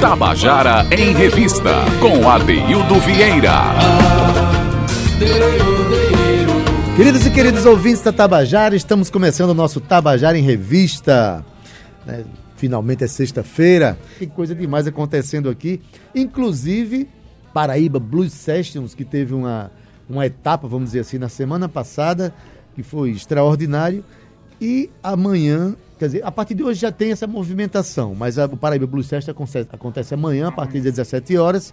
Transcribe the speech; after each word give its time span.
Tabajara 0.00 0.86
em 0.96 1.12
Revista, 1.12 1.70
com 2.00 2.30
Adeildo 2.30 3.00
Vieira. 3.00 3.74
Queridos 6.94 7.26
e 7.26 7.30
queridos 7.32 7.66
ouvintes 7.66 8.00
da 8.02 8.12
Tabajara, 8.12 8.76
estamos 8.76 9.10
começando 9.10 9.50
o 9.50 9.54
nosso 9.54 9.80
Tabajara 9.80 10.38
em 10.38 10.42
Revista. 10.42 11.44
Né? 12.06 12.24
Finalmente 12.56 13.02
é 13.02 13.08
sexta-feira. 13.08 13.98
Que 14.18 14.28
coisa 14.28 14.54
demais 14.54 14.86
acontecendo 14.86 15.50
aqui. 15.50 15.80
Inclusive, 16.14 17.08
Paraíba 17.52 17.98
Blues 17.98 18.32
Sessions, 18.32 18.94
que 18.94 19.04
teve 19.04 19.34
uma, 19.34 19.72
uma 20.08 20.24
etapa, 20.24 20.68
vamos 20.68 20.90
dizer 20.90 21.00
assim, 21.00 21.18
na 21.18 21.28
semana 21.28 21.68
passada, 21.68 22.32
que 22.76 22.84
foi 22.84 23.10
extraordinário. 23.10 24.04
E 24.60 24.90
amanhã, 25.02 25.76
quer 25.98 26.06
dizer, 26.06 26.24
a 26.24 26.32
partir 26.32 26.54
de 26.54 26.62
hoje 26.62 26.80
já 26.80 26.90
tem 26.90 27.12
essa 27.12 27.26
movimentação, 27.26 28.14
mas 28.14 28.38
a, 28.38 28.46
o 28.46 28.56
Paraíba 28.56 28.86
Blues 28.86 29.06
Sessions 29.06 29.28
acontece, 29.28 29.68
acontece 29.72 30.14
amanhã, 30.14 30.48
a 30.48 30.52
partir 30.52 30.80
das 30.80 30.94
17 30.94 31.36
horas. 31.36 31.72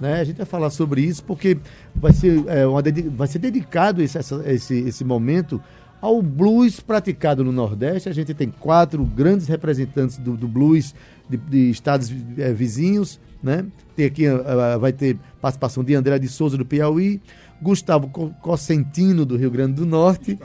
Né? 0.00 0.20
A 0.20 0.24
gente 0.24 0.36
vai 0.36 0.46
falar 0.46 0.70
sobre 0.70 1.00
isso 1.00 1.24
porque 1.24 1.56
vai 1.94 2.12
ser, 2.12 2.44
é, 2.48 2.66
uma, 2.66 2.82
vai 3.16 3.26
ser 3.26 3.38
dedicado 3.38 4.02
esse, 4.02 4.18
esse, 4.46 4.74
esse 4.80 5.04
momento 5.04 5.60
ao 6.00 6.20
blues 6.20 6.80
praticado 6.80 7.42
no 7.42 7.52
Nordeste. 7.52 8.08
A 8.08 8.12
gente 8.12 8.34
tem 8.34 8.50
quatro 8.50 9.04
grandes 9.04 9.46
representantes 9.46 10.18
do, 10.18 10.36
do 10.36 10.46
blues 10.46 10.94
de, 11.28 11.36
de 11.36 11.70
estados 11.70 12.12
é, 12.36 12.52
vizinhos. 12.52 13.18
Né? 13.42 13.64
Tem 13.94 14.06
aqui, 14.06 14.28
uh, 14.28 14.78
vai 14.78 14.92
ter 14.92 15.18
participação 15.40 15.82
de 15.82 15.94
André 15.94 16.18
de 16.18 16.28
Souza, 16.28 16.56
do 16.56 16.64
Piauí, 16.64 17.20
Gustavo 17.60 18.08
Cosentino, 18.40 19.24
do 19.24 19.36
Rio 19.36 19.50
Grande 19.50 19.74
do 19.74 19.86
Norte, 19.86 20.38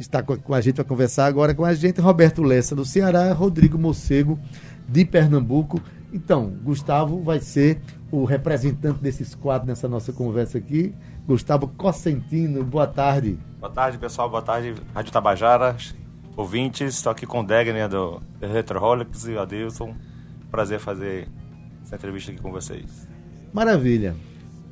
está 0.00 0.22
com 0.22 0.54
a 0.54 0.60
gente 0.60 0.76
para 0.76 0.84
conversar 0.84 1.26
agora 1.26 1.54
com 1.54 1.64
a 1.64 1.74
gente, 1.74 2.00
Roberto 2.00 2.42
Lessa, 2.42 2.74
do 2.74 2.84
Ceará, 2.84 3.32
Rodrigo 3.32 3.78
Mocego, 3.78 4.38
de 4.88 5.04
Pernambuco. 5.04 5.80
Então, 6.12 6.50
Gustavo 6.62 7.22
vai 7.22 7.40
ser 7.40 7.80
o 8.10 8.24
representante 8.24 9.00
desses 9.00 9.34
quatro 9.34 9.66
nessa 9.66 9.88
nossa 9.88 10.12
conversa 10.12 10.58
aqui. 10.58 10.94
Gustavo 11.26 11.68
Cosentino, 11.68 12.64
boa 12.64 12.86
tarde. 12.86 13.38
Boa 13.60 13.70
tarde, 13.70 13.98
pessoal. 13.98 14.30
Boa 14.30 14.40
tarde, 14.40 14.74
Rádio 14.94 15.12
Tabajara, 15.12 15.76
ouvintes. 16.36 16.94
Estou 16.94 17.12
aqui 17.12 17.26
com 17.26 17.40
o 17.40 17.44
Degner 17.44 17.88
do 17.88 18.22
Retroholics 18.40 19.26
e 19.26 19.32
o 19.32 19.40
Adilson. 19.40 19.94
Prazer 20.50 20.80
fazer 20.80 21.28
essa 21.84 21.96
entrevista 21.96 22.32
aqui 22.32 22.40
com 22.40 22.50
vocês. 22.50 23.06
Maravilha. 23.52 24.16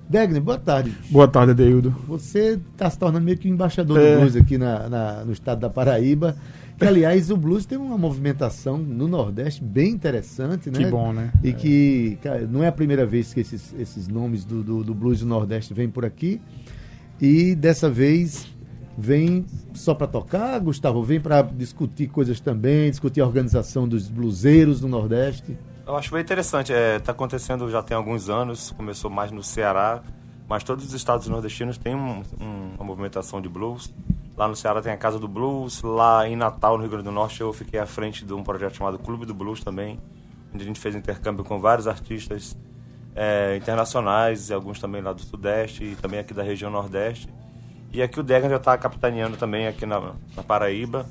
Degner, 0.08 0.40
boa 0.40 0.58
tarde. 0.58 0.92
Boa 1.10 1.26
tarde, 1.26 1.50
Adeildo. 1.50 1.90
Você 2.06 2.60
está 2.72 2.88
se 2.88 2.98
tornando 2.98 3.24
meio 3.24 3.36
que 3.36 3.48
embaixador 3.48 3.98
é. 3.98 4.14
do 4.14 4.20
blues 4.20 4.36
aqui 4.36 4.56
na, 4.56 4.88
na, 4.88 5.24
no 5.24 5.32
estado 5.32 5.60
da 5.60 5.68
Paraíba. 5.68 6.36
Que, 6.78 6.84
aliás, 6.84 7.30
o 7.30 7.36
blues 7.36 7.66
tem 7.66 7.76
uma 7.76 7.98
movimentação 7.98 8.78
no 8.78 9.08
Nordeste 9.08 9.64
bem 9.64 9.90
interessante, 9.90 10.70
né? 10.70 10.78
Que 10.78 10.86
bom, 10.86 11.12
né? 11.12 11.32
E 11.42 11.48
é. 11.48 11.52
que 11.52 12.18
cara, 12.22 12.46
não 12.46 12.62
é 12.62 12.68
a 12.68 12.72
primeira 12.72 13.04
vez 13.04 13.34
que 13.34 13.40
esses, 13.40 13.74
esses 13.78 14.06
nomes 14.06 14.44
do, 14.44 14.62
do, 14.62 14.84
do 14.84 14.94
blues 14.94 15.20
do 15.20 15.26
Nordeste 15.26 15.74
vêm 15.74 15.88
por 15.88 16.04
aqui. 16.04 16.40
E 17.20 17.54
dessa 17.54 17.90
vez 17.90 18.46
vem 18.96 19.44
só 19.74 19.94
para 19.94 20.06
tocar, 20.06 20.58
Gustavo? 20.60 21.02
Vem 21.02 21.20
para 21.20 21.42
discutir 21.42 22.08
coisas 22.08 22.38
também, 22.38 22.90
discutir 22.90 23.22
a 23.22 23.26
organização 23.26 23.88
dos 23.88 24.08
bluseiros 24.08 24.80
do 24.80 24.86
Nordeste? 24.86 25.56
Eu 25.86 25.94
acho 25.94 26.10
bem 26.10 26.20
interessante. 26.20 26.72
Está 26.72 26.74
é, 26.74 26.98
tá 26.98 27.12
acontecendo 27.12 27.70
já 27.70 27.80
tem 27.80 27.96
alguns 27.96 28.28
anos, 28.28 28.72
começou 28.72 29.08
mais 29.08 29.30
no 29.30 29.40
Ceará, 29.40 30.02
mas 30.48 30.64
todos 30.64 30.84
os 30.84 30.92
estados 30.92 31.28
nordestinos 31.28 31.78
têm 31.78 31.94
um, 31.94 32.24
um, 32.40 32.74
uma 32.74 32.84
movimentação 32.84 33.40
de 33.40 33.48
blues. 33.48 33.94
Lá 34.36 34.48
no 34.48 34.56
Ceará 34.56 34.82
tem 34.82 34.92
a 34.92 34.96
Casa 34.96 35.16
do 35.16 35.28
Blues. 35.28 35.80
Lá 35.82 36.28
em 36.28 36.34
Natal, 36.34 36.76
no 36.76 36.82
Rio 36.82 36.90
Grande 36.90 37.04
do 37.04 37.12
Norte, 37.12 37.40
eu 37.40 37.52
fiquei 37.52 37.78
à 37.78 37.86
frente 37.86 38.24
de 38.24 38.34
um 38.34 38.42
projeto 38.42 38.76
chamado 38.76 38.98
Clube 38.98 39.24
do 39.24 39.32
Blues 39.32 39.62
também, 39.62 40.00
onde 40.52 40.64
a 40.64 40.66
gente 40.66 40.80
fez 40.80 40.96
intercâmbio 40.96 41.44
com 41.44 41.60
vários 41.60 41.86
artistas 41.86 42.56
é, 43.14 43.56
internacionais, 43.56 44.50
alguns 44.50 44.80
também 44.80 45.00
lá 45.00 45.12
do 45.12 45.22
Sudeste 45.22 45.84
e 45.84 45.94
também 45.94 46.18
aqui 46.18 46.34
da 46.34 46.42
região 46.42 46.68
Nordeste. 46.68 47.28
E 47.92 48.02
aqui 48.02 48.18
o 48.18 48.24
Degan 48.24 48.48
já 48.48 48.56
está 48.56 48.76
capitaneando 48.76 49.36
também 49.36 49.68
aqui 49.68 49.86
na, 49.86 50.14
na 50.36 50.42
Paraíba. 50.42 51.06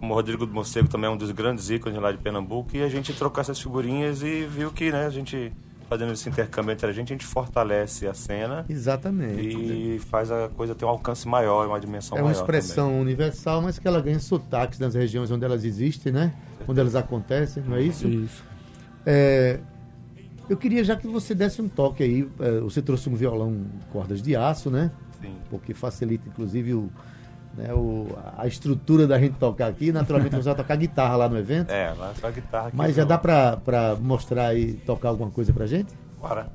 Como 0.00 0.14
o 0.14 0.16
Rodrigo 0.16 0.46
do 0.46 0.52
Mocego 0.52 0.88
também 0.88 1.08
é 1.08 1.12
um 1.12 1.16
dos 1.16 1.30
grandes 1.30 1.68
ícones 1.68 2.00
lá 2.00 2.10
de 2.10 2.18
Pernambuco. 2.18 2.74
E 2.74 2.82
a 2.82 2.88
gente 2.88 3.12
trocou 3.12 3.40
essas 3.40 3.60
figurinhas 3.60 4.22
e 4.22 4.46
viu 4.46 4.72
que 4.72 4.90
né, 4.90 5.06
a 5.06 5.10
gente 5.10 5.52
fazendo 5.90 6.12
esse 6.12 6.28
intercâmbio 6.28 6.72
entre 6.72 6.86
a 6.86 6.92
gente, 6.92 7.12
a 7.12 7.14
gente 7.16 7.26
fortalece 7.26 8.06
a 8.06 8.14
cena. 8.14 8.64
Exatamente. 8.68 9.56
E 9.58 9.98
faz 9.98 10.30
a 10.30 10.48
coisa 10.48 10.72
ter 10.72 10.84
um 10.84 10.88
alcance 10.88 11.26
maior, 11.26 11.66
uma 11.66 11.80
dimensão 11.80 12.16
maior. 12.16 12.26
É 12.26 12.28
uma 12.28 12.32
expressão 12.32 12.86
também. 12.86 13.02
universal, 13.02 13.60
mas 13.60 13.78
que 13.78 13.88
ela 13.88 14.00
ganha 14.00 14.20
sotaques 14.20 14.78
nas 14.78 14.94
regiões 14.94 15.32
onde 15.32 15.44
elas 15.44 15.64
existem, 15.64 16.12
né? 16.12 16.32
Onde 16.66 16.78
elas 16.78 16.94
acontecem, 16.94 17.62
não 17.64 17.76
é 17.76 17.82
isso? 17.82 18.06
Isso. 18.06 18.44
É, 19.04 19.58
eu 20.48 20.56
queria 20.56 20.84
já 20.84 20.96
que 20.96 21.08
você 21.08 21.34
desse 21.34 21.60
um 21.60 21.68
toque 21.68 22.04
aí. 22.04 22.28
É, 22.38 22.60
você 22.60 22.80
trouxe 22.80 23.08
um 23.10 23.16
violão 23.16 23.66
cordas 23.92 24.22
de 24.22 24.36
aço, 24.36 24.70
né? 24.70 24.92
Sim. 25.20 25.34
Porque 25.50 25.74
facilita, 25.74 26.28
inclusive, 26.28 26.72
o, 26.72 26.88
né, 27.60 27.74
o, 27.74 28.08
a 28.36 28.46
estrutura 28.46 29.06
da 29.06 29.18
gente 29.18 29.34
tocar 29.34 29.68
aqui. 29.68 29.92
Naturalmente 29.92 30.34
você 30.34 30.42
vai 30.42 30.54
tocar 30.54 30.76
guitarra 30.76 31.16
lá 31.16 31.28
no 31.28 31.38
evento. 31.38 31.70
É, 31.70 31.92
lá 31.98 32.12
só 32.18 32.30
guitarra 32.30 32.68
aqui. 32.68 32.76
Mas 32.76 32.96
já 32.96 33.04
dá 33.04 33.18
pra 33.18 33.96
mostrar 34.00 34.56
e 34.56 34.74
tocar 34.74 35.10
alguma 35.10 35.30
coisa 35.30 35.52
pra 35.52 35.66
gente? 35.66 35.92
Bora. 36.20 36.48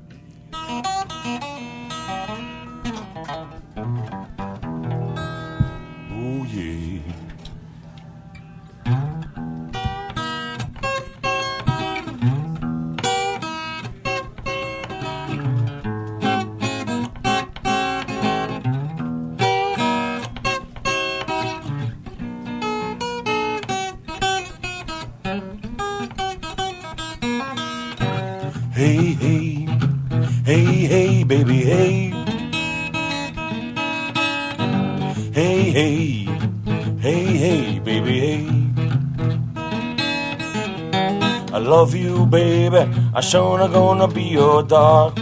I 43.14 43.20
sure 43.20 43.58
not 43.58 43.72
gonna 43.72 44.08
be 44.08 44.22
your 44.22 44.62
dog. 44.62 45.18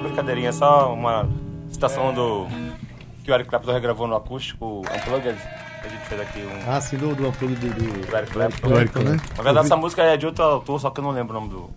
brincadeirinha, 0.00 0.52
só 0.52 0.92
uma 0.92 1.28
citação 1.70 2.12
do. 2.12 2.46
que 3.24 3.30
o 3.30 3.34
Eric 3.34 3.48
Clapton 3.48 3.72
regravou 3.72 4.06
no 4.06 4.16
acústico 4.16 4.80
Unplugged. 4.80 5.38
A 5.82 5.88
gente 5.88 6.04
fez 6.06 6.20
aqui 6.20 6.40
um. 6.40 6.70
Ah, 6.70 6.80
sim, 6.80 6.96
do, 6.96 7.14
do 7.14 7.28
Unplugged 7.28 7.58
do, 7.58 7.74
do, 7.74 8.06
do 8.06 8.16
Eric 8.16 8.32
Clapton. 8.32 8.68
Do 8.68 8.78
Eric, 8.78 8.98
né? 8.98 9.16
Na 9.36 9.42
verdade, 9.42 9.66
essa 9.66 9.76
música 9.76 10.02
é 10.02 10.16
de 10.16 10.26
outro 10.26 10.44
autor, 10.44 10.80
só 10.80 10.90
que 10.90 11.00
eu 11.00 11.04
não 11.04 11.10
lembro 11.10 11.36
o 11.36 11.40
nome 11.40 11.52
do, 11.52 11.70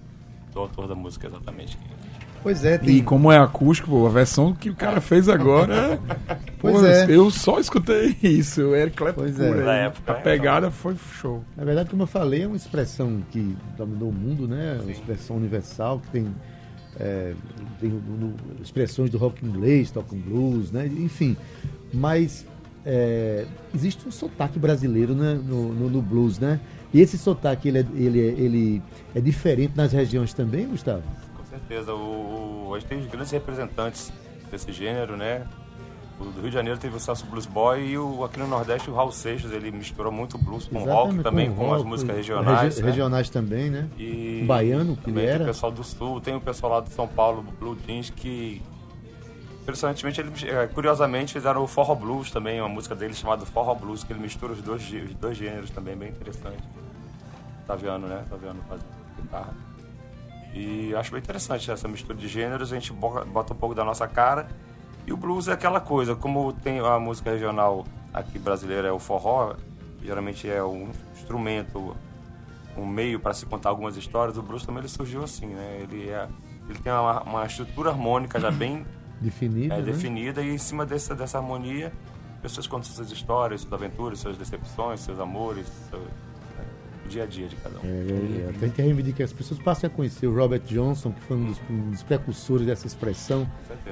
do 0.54 0.60
autor 0.60 0.88
da 0.88 0.96
música 0.96 1.28
exatamente. 1.28 1.78
Pois 2.44 2.64
é, 2.66 2.78
tem... 2.78 2.98
E 2.98 3.02
como 3.02 3.32
é 3.32 3.38
acústico, 3.38 3.90
pô, 3.90 4.06
a 4.06 4.10
versão 4.10 4.54
que 4.54 4.70
o 4.70 4.76
cara 4.76 5.00
fez 5.00 5.30
agora. 5.30 5.98
pois 6.60 6.76
pô, 6.82 6.86
é. 6.86 7.06
Eu 7.10 7.32
só 7.32 7.58
escutei 7.60 8.16
isso. 8.22 8.62
O 8.62 8.76
Eric 8.76 8.98
Clapton. 8.98 9.22
Pois 9.22 9.40
é. 9.40 9.64
Da 9.64 9.74
época, 9.74 10.12
a 10.12 10.16
né? 10.16 10.22
pegada 10.22 10.70
foi 10.70 10.96
show. 11.14 11.44
Na 11.56 11.64
verdade, 11.64 11.90
como 11.90 12.04
eu 12.04 12.08
falei, 12.08 12.44
é 12.44 12.48
uma 12.48 12.58
expressão 12.58 13.24
que 13.32 13.56
dominou 13.78 14.10
o 14.10 14.14
mundo, 14.14 14.48
né? 14.48 14.78
Uma 14.82 14.92
expressão 14.92 15.38
universal 15.38 16.00
que 16.02 16.10
tem, 16.12 16.28
é, 17.00 17.34
tem 17.80 17.90
no- 17.90 18.00
no- 18.18 18.36
expressões 18.62 19.10
do 19.10 19.18
rock 19.18 19.46
inglês, 19.46 19.90
tocam 19.90 20.18
blues, 20.20 20.70
né? 20.72 20.86
Enfim, 20.86 21.38
mas 21.94 22.46
é, 22.86 23.46
existe 23.74 24.06
um 24.08 24.12
sotaque 24.12 24.60
brasileiro 24.60 25.16
né? 25.16 25.40
no, 25.48 25.74
no- 25.74 25.90
no 25.90 26.02
blues, 26.02 26.38
né? 26.40 26.60
E 26.94 27.00
esse 27.00 27.18
sotaque 27.18 27.70
ele 27.70 27.80
é, 27.80 27.86
ele, 27.96 28.20
é, 28.20 28.24
ele 28.38 28.82
é 29.16 29.22
diferente 29.22 29.72
nas 29.76 29.94
regiões 29.94 30.34
também, 30.34 30.68
Gustavo? 30.68 31.02
Com 31.54 31.60
certeza. 31.60 31.94
O, 31.94 32.68
o- 32.70 32.76
a 32.76 32.80
gente 32.80 32.90
tem 32.90 33.00
os 33.00 33.06
grandes 33.08 33.32
representantes 33.32 34.12
desse 34.50 34.72
gênero, 34.72 35.16
né? 35.16 35.46
O 36.20 36.26
do 36.26 36.42
Rio 36.42 36.50
de 36.50 36.56
Janeiro 36.56 36.80
teve 36.80 36.96
o 36.96 37.00
Celso 37.00 37.26
Blues 37.26 37.46
Boy 37.46 37.86
e 37.90 37.98
o, 37.98 38.24
aqui 38.24 38.40
no 38.40 38.48
Nordeste 38.48 38.90
o 38.90 38.94
Raul 38.94 39.12
Seixas, 39.12 39.52
ele 39.52 39.72
misturou 39.72 40.12
muito 40.12 40.38
blues 40.38 40.66
com 40.68 40.78
rock 40.80 40.90
Exatamente, 41.16 41.24
também, 41.24 41.52
com, 41.54 41.66
as 41.74 41.78
rock, 41.80 41.90
músicas 41.90 42.12
com 42.14 42.18
regionais. 42.18 42.62
regi- 42.62 42.82
né? 42.82 42.90
Regionais 42.90 43.30
também, 43.30 43.70
né? 43.70 43.90
E 43.98 44.42
O 44.44 44.48
baiano, 44.48 44.96
também 44.96 45.24
ele 45.24 45.26
tem 45.26 45.34
era. 45.36 45.44
o 45.44 45.48
pessoal 45.48 45.72
do 45.72 45.84
Sul, 45.84 46.22
tem 46.22 46.36
o 46.36 46.42
pessoal 46.42 46.74
lá 46.74 46.82
de 46.82 46.90
São 46.92 47.08
Paulo, 47.08 47.44
Blue 47.60 47.76
Jeans, 47.86 48.10
que 48.12 48.62
interessantemente, 49.64 50.20
eles, 50.22 50.44
eh, 50.44 50.68
curiosamente, 50.68 51.34
fizeram 51.34 51.64
o 51.64 51.68
Forró 51.68 51.96
Blues 51.96 52.30
também, 52.32 52.60
uma 52.60 52.70
música 52.70 52.94
dele 52.96 53.14
chamada 53.14 53.46
Forró 53.46 53.74
Blues, 53.74 54.04
que 54.04 54.14
ele 54.14 54.20
mistura 54.20 54.54
os 54.54 54.62
dois, 54.62 54.84
os 54.84 55.16
dois 55.16 55.36
gêneros 55.38 55.70
também, 55.72 55.96
bem 55.96 56.10
interessante. 56.10 56.62
Taviano, 57.66 58.08
né? 58.08 58.24
Taviano 58.30 58.60
faz 58.70 58.82
guitarra. 59.20 59.54
E 60.54 60.94
acho 60.96 61.12
bem 61.12 61.20
interessante 61.20 61.70
essa 61.72 61.88
mistura 61.88 62.18
de 62.18 62.28
gêneros, 62.28 62.72
a 62.72 62.76
gente 62.76 62.94
bo- 62.94 63.26
bota 63.26 63.54
um 63.54 63.58
pouco 63.58 63.74
da 63.74 63.84
nossa 63.84 64.08
cara. 64.08 64.48
E 65.06 65.12
o 65.12 65.18
blues 65.18 65.48
é 65.48 65.54
aquela 65.54 65.80
coisa, 65.82 66.16
como 66.16 66.54
tem 66.54 66.80
a 66.80 67.00
música 67.00 67.32
regional 67.32 67.86
aqui 68.14 68.38
brasileira 68.38 68.88
é 68.88 68.92
o 68.92 69.00
forró, 69.00 69.56
geralmente 70.02 70.48
é 70.50 70.64
um 70.64 70.92
instrumento, 71.16 71.96
um 72.78 72.86
meio 72.86 73.20
para 73.20 73.34
se 73.34 73.46
contar 73.46 73.70
algumas 73.70 73.98
histórias, 73.98 74.38
o 74.38 74.42
blues 74.44 74.66
também 74.66 74.80
ele 74.82 74.88
surgiu 74.88 75.24
assim, 75.24 75.48
né? 75.48 75.80
Ele, 75.82 76.10
é, 76.10 76.28
ele 76.70 76.78
tem 76.80 76.92
uma, 76.94 77.22
uma 77.24 77.46
estrutura 77.46 77.90
harmônica 77.90 78.40
já 78.40 78.52
bem 78.52 78.86
Definida. 79.20 79.74
é, 79.74 79.78
né? 79.78 79.84
definida 79.84 80.42
e 80.42 80.54
em 80.54 80.58
cima 80.58 80.86
dessa, 80.86 81.16
dessa 81.16 81.38
harmonia, 81.40 81.92
pessoas 82.42 82.68
contam 82.68 82.90
suas 82.92 83.12
histórias, 83.12 83.62
suas 83.62 83.74
aventuras, 83.74 84.20
suas 84.20 84.38
decepções, 84.38 85.00
seus 85.00 85.20
amores, 85.20 85.66
seu, 85.90 86.00
o 86.00 86.06
dia 87.14 87.24
a 87.24 87.26
dia 87.26 87.48
de 87.48 87.56
cada 87.58 87.76
um. 87.78 87.82
É, 87.84 87.88
é, 87.88 88.50
é. 88.50 88.54
Tem 88.60 88.70
que 88.70 88.82
reivindicar 88.82 89.18
que 89.18 89.24
as 89.24 89.34
pessoas 89.34 89.60
passem 89.60 89.88
a 89.88 89.90
conhecer 89.90 90.28
o 90.28 90.36
Robert 90.36 90.62
Johnson, 90.62 91.12
que 91.12 91.22
foi 91.22 91.38
um 91.38 91.46
dos, 91.46 91.62
um 91.70 91.90
dos 91.92 92.04
precursores 92.04 92.66
dessa 92.68 92.88
expressão, 92.88 93.48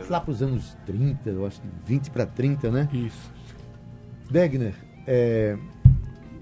lá 0.09 0.19
para 0.19 0.31
os 0.31 0.41
anos 0.41 0.75
30, 0.85 1.29
eu 1.29 1.45
acho 1.45 1.61
que 1.61 1.67
20 1.85 2.09
para 2.11 2.25
30, 2.25 2.71
né? 2.71 2.89
Isso. 2.93 3.31
Degner, 4.29 4.73
é, 5.05 5.57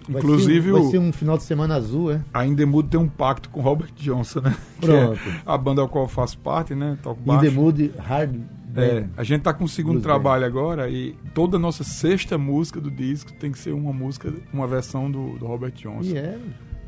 vai 0.08 0.22
Inclusive, 0.22 0.68
ser, 0.68 0.74
um- 0.74 0.82
vai 0.82 0.92
ser 0.92 0.98
um 1.00 1.12
final 1.12 1.38
de 1.38 1.44
semana 1.44 1.76
azul, 1.76 2.12
é? 2.12 2.22
A 2.34 2.46
Indemudo 2.46 2.88
tem 2.90 3.00
um 3.00 3.08
pacto 3.08 3.50
com 3.50 3.62
Robert 3.62 3.92
Johnson, 3.96 4.42
né? 4.42 4.56
Que 4.80 4.86
Pronto. 4.88 5.20
é 5.28 5.42
a 5.46 5.58
banda 5.58 5.82
ao 5.82 5.90
qual 5.90 6.06
eu 6.06 6.10
faço 6.10 6.38
parte, 6.40 6.76
né? 6.76 6.98
Toco 7.02 7.22
baixo. 7.22 7.44
the 7.46 7.50
Mood 7.50 7.94
Hard 7.98 8.36
É, 8.76 9.02
Band. 9.02 9.08
a 9.18 9.24
gente 9.24 9.42
tá 9.42 9.52
com 9.54 9.64
o 9.64 9.68
segundo 9.68 9.94
Blues 9.94 10.04
trabalho 10.04 10.46
agora 10.46 10.88
e 10.90 11.16
toda 11.34 11.58
a 11.58 11.60
nossa 11.60 11.84
sexta 11.84 12.38
música 12.38 12.80
do 12.80 12.92
disco 12.92 13.34
tem 13.34 13.52
que 13.52 13.58
ser 13.58 13.74
uma 13.74 13.92
música, 13.92 14.32
uma 14.54 14.68
versão 14.68 15.10
do, 15.10 15.38
do 15.40 15.48
Robert 15.48 15.72
Johnson. 15.74 16.12
E 16.12 16.18
é. 16.18 16.38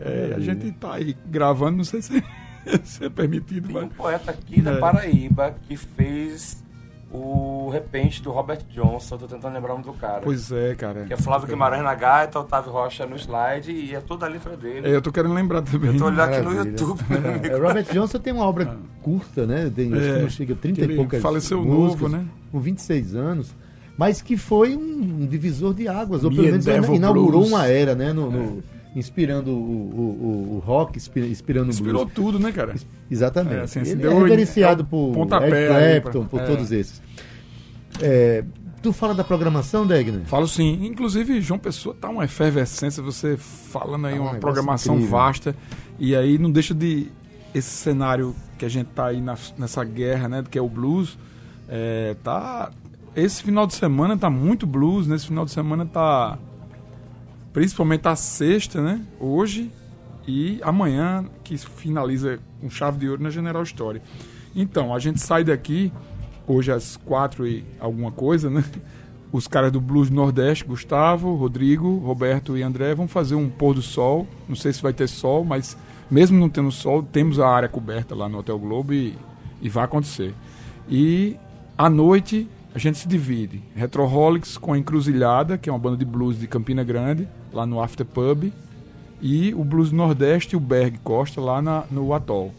É, 0.04 0.34
a 0.36 0.40
gente 0.40 0.72
tá 0.74 0.94
aí 0.94 1.16
gravando, 1.30 1.78
não 1.78 1.84
sei 1.84 2.02
se, 2.02 2.24
se 2.84 3.06
é 3.06 3.10
permitido, 3.10 3.68
Tem 3.68 3.76
mas 3.76 3.84
um 3.86 3.90
poeta 3.90 4.32
aqui 4.32 4.62
da 4.62 4.72
É. 4.72 4.78
Paraíba 4.80 5.56
que 5.68 5.76
fez 5.78 6.62
o 7.14 7.70
repente 7.70 8.22
do 8.24 8.32
Robert 8.32 8.62
Johnson, 8.70 9.18
tô 9.18 9.28
tentando 9.28 9.54
lembrar 9.54 9.74
o 9.74 9.80
nome 9.80 9.84
do 9.86 9.94
cara. 9.94 10.22
pois 10.24 10.50
é, 10.50 10.74
cara. 10.76 11.04
Que 11.04 11.14
é 11.14 11.18
Flávio 11.18 11.46
Guimarães 11.46 11.84
na 11.84 11.94
gaita, 11.94 12.40
Otávio 12.40 12.72
Rocha 12.72 13.06
no 13.06 13.18
slide 13.18 13.70
e 13.70 13.94
é 13.94 14.00
toda 14.00 14.26
a 14.26 14.30
letra 14.30 14.56
dele. 14.56 14.88
É, 14.88 14.96
eu 14.96 15.02
tô 15.02 15.12
querendo 15.12 15.34
lembrar 15.34 15.62
também. 15.62 15.92
Eu 15.92 15.98
tô 15.98 16.06
olhando 16.06 16.22
aqui 16.22 16.42
no. 16.42 16.54
YouTube. 16.54 17.02
amigo. 17.10 17.46
É, 17.48 17.58
Robert 17.58 17.86
Johnson 17.92 18.18
tem 18.18 18.32
uma 18.32 18.46
obra 18.46 18.78
curta, 19.02 19.46
né? 19.46 19.70
Tem, 19.76 19.92
acho 19.94 20.02
que 20.02 20.10
É, 20.10 20.22
não 20.22 20.30
chega 20.30 20.54
a 20.54 20.58
30 20.58 20.76
que 20.76 20.82
ele 20.86 20.94
e 20.94 20.96
poucas 20.96 21.22
faleceu 21.22 21.62
músicas, 21.62 22.10
novo, 22.12 22.18
né? 22.18 22.26
Com 22.50 22.60
26 22.62 23.16
anos. 23.16 23.54
Mas 23.98 24.22
que 24.22 24.38
foi 24.38 24.74
um 24.78 25.26
divisor 25.28 25.74
de 25.74 25.90
águas, 25.90 26.24
ou 26.24 26.32
pelo 26.32 26.44
menos 26.44 26.66
inaugurou 26.66 27.32
Blues. 27.42 27.50
uma 27.50 27.68
era, 27.68 27.94
né? 27.94 28.14
No, 28.14 28.32
no- 28.32 28.64
inspirando 28.96 29.52
o, 29.52 29.54
o- 29.54 30.54
o- 30.54 30.56
o 30.56 30.60
rock, 30.60 30.98
inspi- 30.98 31.22
inspirando 31.22 31.68
o 31.68 31.70
Inspirou 31.70 32.02
blues. 32.06 32.14
tudo, 32.14 32.40
né, 32.40 32.52
cara? 32.52 32.76
Exatamente. 33.10 33.56
É, 33.56 33.62
assim, 33.62 33.80
Ele 33.82 34.06
é 34.06 34.14
reverenciado 34.14 34.84
é 34.84 34.86
por 34.86 35.14
aí 35.34 36.02
Clapton, 36.02 36.26
por 36.26 36.42
é. 36.42 36.46
todos 36.46 36.72
esses. 36.72 37.02
É, 38.02 38.44
tu 38.82 38.92
fala 38.94 39.14
da 39.14 39.24
programação, 39.24 39.86
Degner? 39.86 40.22
Falo 40.26 40.48
sim. 40.48 40.86
Inclusive, 40.86 41.40
João 41.42 41.60
Pessoa 41.60 41.96
tá 42.00 42.10
uma 42.10 42.26
efervescência, 42.26 43.02
você 43.02 43.38
falando 43.38 44.08
aí 44.08 44.16
Tá 44.16 44.20
um 44.22 44.24
uma 44.24 44.36
programação 44.36 44.96
incrível. 44.96 45.18
vasta. 45.18 45.56
E 46.00 46.16
aí 46.16 46.38
não 46.38 46.52
deixa 46.52 46.74
de. 46.74 47.08
Esse 47.54 47.70
cenário 47.70 48.34
que 48.58 48.64
a 48.66 48.70
gente 48.70 48.88
tá 48.88 49.08
aí 49.08 49.20
na- 49.20 49.38
nessa 49.58 49.84
guerra, 49.84 50.30
né? 50.30 50.44
Que 50.50 50.58
é 50.58 50.62
o 50.62 50.70
blues. 50.70 51.18
É, 51.68 52.16
tá. 52.24 52.72
Esse 53.14 53.44
final 53.44 53.68
de 53.68 53.74
semana 53.74 54.18
tá 54.18 54.30
muito 54.30 54.66
blues. 54.66 55.06
Nesse 55.06 55.28
final 55.28 55.44
de 55.44 55.52
semana 55.52 55.86
tá. 55.86 56.38
Principalmente 57.54 58.08
a 58.08 58.16
sexta, 58.16 58.82
né? 58.82 59.02
Hoje 59.20 59.72
e 60.28 60.60
amanhã, 60.64 61.26
que 61.44 61.58
finaliza 61.58 62.40
com 62.60 62.70
chave 62.70 63.00
de 63.00 63.10
ouro 63.10 63.22
na 63.22 63.30
General 63.30 63.64
Story. 63.64 64.02
Então, 64.56 64.94
a 64.94 65.00
gente 65.00 65.20
sai 65.20 65.44
daqui 65.44 65.92
hoje 66.48 66.72
às 66.72 66.98
quatro 66.98 67.48
e 67.48 67.64
alguma 67.80 68.12
coisa, 68.12 68.50
né? 68.50 68.64
Os 69.32 69.48
caras 69.48 69.72
do 69.72 69.80
Blues 69.80 70.10
Nordeste, 70.10 70.66
Gustavo, 70.66 71.36
Rodrigo, 71.36 71.98
Roberto 72.00 72.58
e 72.58 72.64
André, 72.64 72.94
vão 72.94 73.08
fazer 73.08 73.36
um 73.36 73.50
pôr 73.50 73.74
do 73.74 73.82
sol. 73.82 74.28
Não 74.48 74.58
sei 74.58 74.74
se 74.74 74.82
vai 74.82 74.92
ter 74.92 75.08
sol, 75.08 75.46
mas 75.46 75.78
mesmo 76.10 76.38
não 76.38 76.50
tendo 76.50 76.70
sol, 76.70 77.02
temos 77.02 77.40
a 77.40 77.48
área 77.48 77.70
coberta 77.70 78.14
lá 78.14 78.28
no 78.28 78.40
Hotel 78.40 78.60
Globo 78.60 78.94
e, 78.94 79.18
e 79.62 79.70
vai 79.70 79.86
acontecer. 79.86 80.34
E 80.90 81.38
à 81.78 81.90
noite 81.90 82.50
a 82.76 82.80
gente 82.80 82.98
se 82.98 83.08
divide. 83.08 83.64
Retroholics 83.74 84.58
com 84.58 84.74
a 84.74 84.78
Encruzilhada, 84.78 85.58
que 85.58 85.70
é 85.70 85.74
uma 85.74 85.80
banda 85.80 85.96
de 85.96 86.06
blues 86.06 86.38
de 86.38 86.48
Campina 86.48 86.84
Grande, 86.84 87.28
lá 87.54 87.66
no 87.66 87.82
After 87.82 88.06
Pub. 88.06 88.52
E 89.22 89.54
o 89.54 89.64
Blues 89.64 89.92
Nordeste 89.92 90.56
e 90.56 90.58
o 90.58 90.60
Berg 90.60 90.98
Costa 91.04 91.40
lá 91.40 91.62
na, 91.62 91.84
no 91.92 92.14
Atol. 92.14 92.52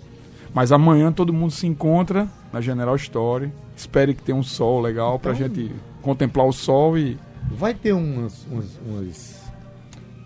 Mas 0.54 0.70
amanhã 0.70 1.10
todo 1.10 1.32
mundo 1.32 1.50
se 1.50 1.66
encontra 1.66 2.28
na 2.52 2.60
General 2.60 2.94
Story. 2.96 3.50
Espere 3.76 4.14
que 4.14 4.22
tenha 4.22 4.36
um 4.36 4.42
sol 4.42 4.80
legal 4.80 5.18
pra 5.18 5.32
Então- 5.32 5.48
gente 5.48 5.72
contemplar 6.02 6.46
o 6.46 6.52
sol 6.52 6.96
e 6.98 7.16
Vai 7.58 7.74
ter 7.74 7.92
umas, 7.92 8.46
umas, 8.50 8.66
umas, 8.86 9.42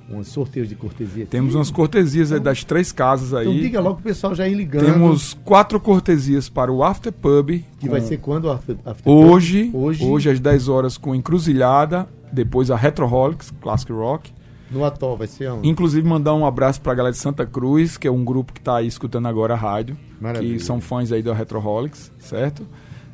umas 0.09 0.29
sorteios 0.29 0.69
de 0.69 0.75
cortesia 0.75 1.23
aqui? 1.23 1.31
temos 1.31 1.55
umas 1.55 1.71
cortesias 1.71 2.31
aí 2.31 2.39
das 2.39 2.63
três 2.63 2.93
casas 2.93 3.33
aí. 3.33 3.47
Então 3.49 3.59
diga 3.61 3.81
logo 3.81 3.95
pro 3.97 4.05
pessoal 4.05 4.35
já 4.35 4.47
ir 4.47 4.55
ligando. 4.55 4.85
Temos 4.85 5.33
quatro 5.45 5.81
cortesias 5.81 6.49
para 6.51 6.71
o 6.71 6.85
After 6.85 7.11
Pub. 7.13 7.65
Que 7.79 7.89
vai 7.89 8.03
ser 8.03 8.19
quando? 8.19 8.51
After, 8.51 8.77
after 8.85 9.11
hoje, 9.11 9.71
Hoje. 9.73 10.05
hoje 10.05 10.31
às 10.31 10.39
10 10.41 10.69
horas 10.69 10.99
com 10.99 11.15
Encruzilhada, 11.15 12.07
depois 12.31 12.71
a 12.71 12.77
Retroholics, 12.77 13.51
Classic 13.61 13.91
Rock. 13.91 14.33
No 14.71 14.85
Atol, 14.85 15.17
vai 15.17 15.27
ser 15.27 15.49
onde? 15.51 15.69
Inclusive 15.69 16.07
mandar 16.07 16.35
um 16.35 16.45
abraço 16.45 16.81
pra 16.81 16.95
galera 16.95 17.13
de 17.13 17.19
Santa 17.19 17.47
Cruz, 17.47 17.97
que 17.97 18.09
é 18.09 18.11
um 18.11 18.25
grupo 18.25 18.53
que 18.53 18.61
tá 18.61 18.77
aí 18.79 18.87
escutando 18.87 19.27
agora 19.27 19.55
a 19.55 19.57
rádio, 19.57 19.97
Maravilha. 20.21 20.57
que 20.57 20.63
são 20.63 20.81
fãs 20.81 21.13
aí 21.13 21.23
da 21.23 21.33
Retroholics, 21.33 22.11
certo? 22.19 22.67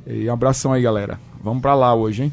E 0.06 0.28
um 0.28 0.32
abração 0.32 0.72
aí, 0.72 0.82
galera. 0.82 1.20
Vamos 1.42 1.60
pra 1.60 1.74
lá 1.74 1.94
hoje, 1.94 2.24
hein? 2.24 2.32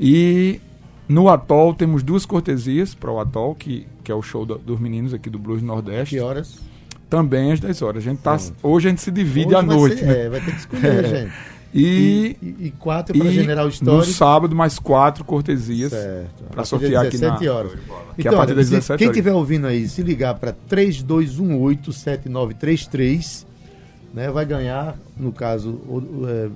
E 0.00 0.60
no 1.08 1.28
Atol 1.28 1.74
temos 1.74 2.02
duas 2.02 2.24
cortesias 2.26 2.94
para 2.94 3.10
o 3.10 3.20
Atol, 3.20 3.54
que, 3.54 3.86
que 4.02 4.10
é 4.10 4.14
o 4.14 4.22
show 4.22 4.44
do- 4.46 4.58
dos 4.58 4.80
meninos 4.80 5.12
aqui 5.14 5.28
do 5.30 5.38
Blues 5.38 5.62
Nordeste. 5.62 6.16
Que 6.16 6.20
horas? 6.20 6.58
Também 7.08 7.52
às 7.52 7.60
10 7.60 7.82
horas. 7.82 8.02
A 8.02 8.10
gente 8.10 8.18
tá, 8.20 8.36
Pronto. 8.36 8.54
hoje 8.62 8.88
a 8.88 8.90
gente 8.90 9.00
se 9.02 9.10
divide 9.12 9.48
Hoje 9.48 9.56
à 9.56 9.62
noite, 9.62 9.96
ser- 9.98 10.06
né? 10.06 10.18
É, 10.24 10.28
vai 10.28 10.40
ter 10.40 10.50
que 10.52 10.58
escolher, 10.58 11.04
É. 11.04 11.08
gente. 11.22 11.32
E, 11.78 12.36
E, 12.42 12.66
e 12.66 12.70
quatro 12.78 13.16
para 13.18 13.30
General 13.30 13.64
no 13.66 13.70
Story. 13.70 14.12
sábado 14.12 14.54
mais 14.56 14.78
quatro 14.78 15.24
cortesias. 15.24 15.90
Certo. 15.92 16.44
pra 16.44 16.46
A 16.46 16.54
partir 16.56 16.68
sortear 16.70 17.06
aqui 17.06 17.18
na- 17.18 17.28
17 17.30 17.48
horas. 17.48 17.72
Que 17.72 17.78
é 17.78 17.82
a 17.82 18.14
Então, 18.18 18.36
partir 18.38 18.54
das 18.54 18.66
se- 18.66 18.70
17 18.72 18.98
quem 18.98 19.08
estiver 19.10 19.32
ouvindo 19.32 19.66
aí, 19.66 19.88
se 19.88 20.02
ligar 20.02 20.34
para 20.34 20.52
3218-7933, 20.68 23.46
né, 24.14 24.30
vai 24.30 24.44
ganhar, 24.44 24.96
no 25.16 25.32
caso, 25.32 25.80
é, 26.28 26.48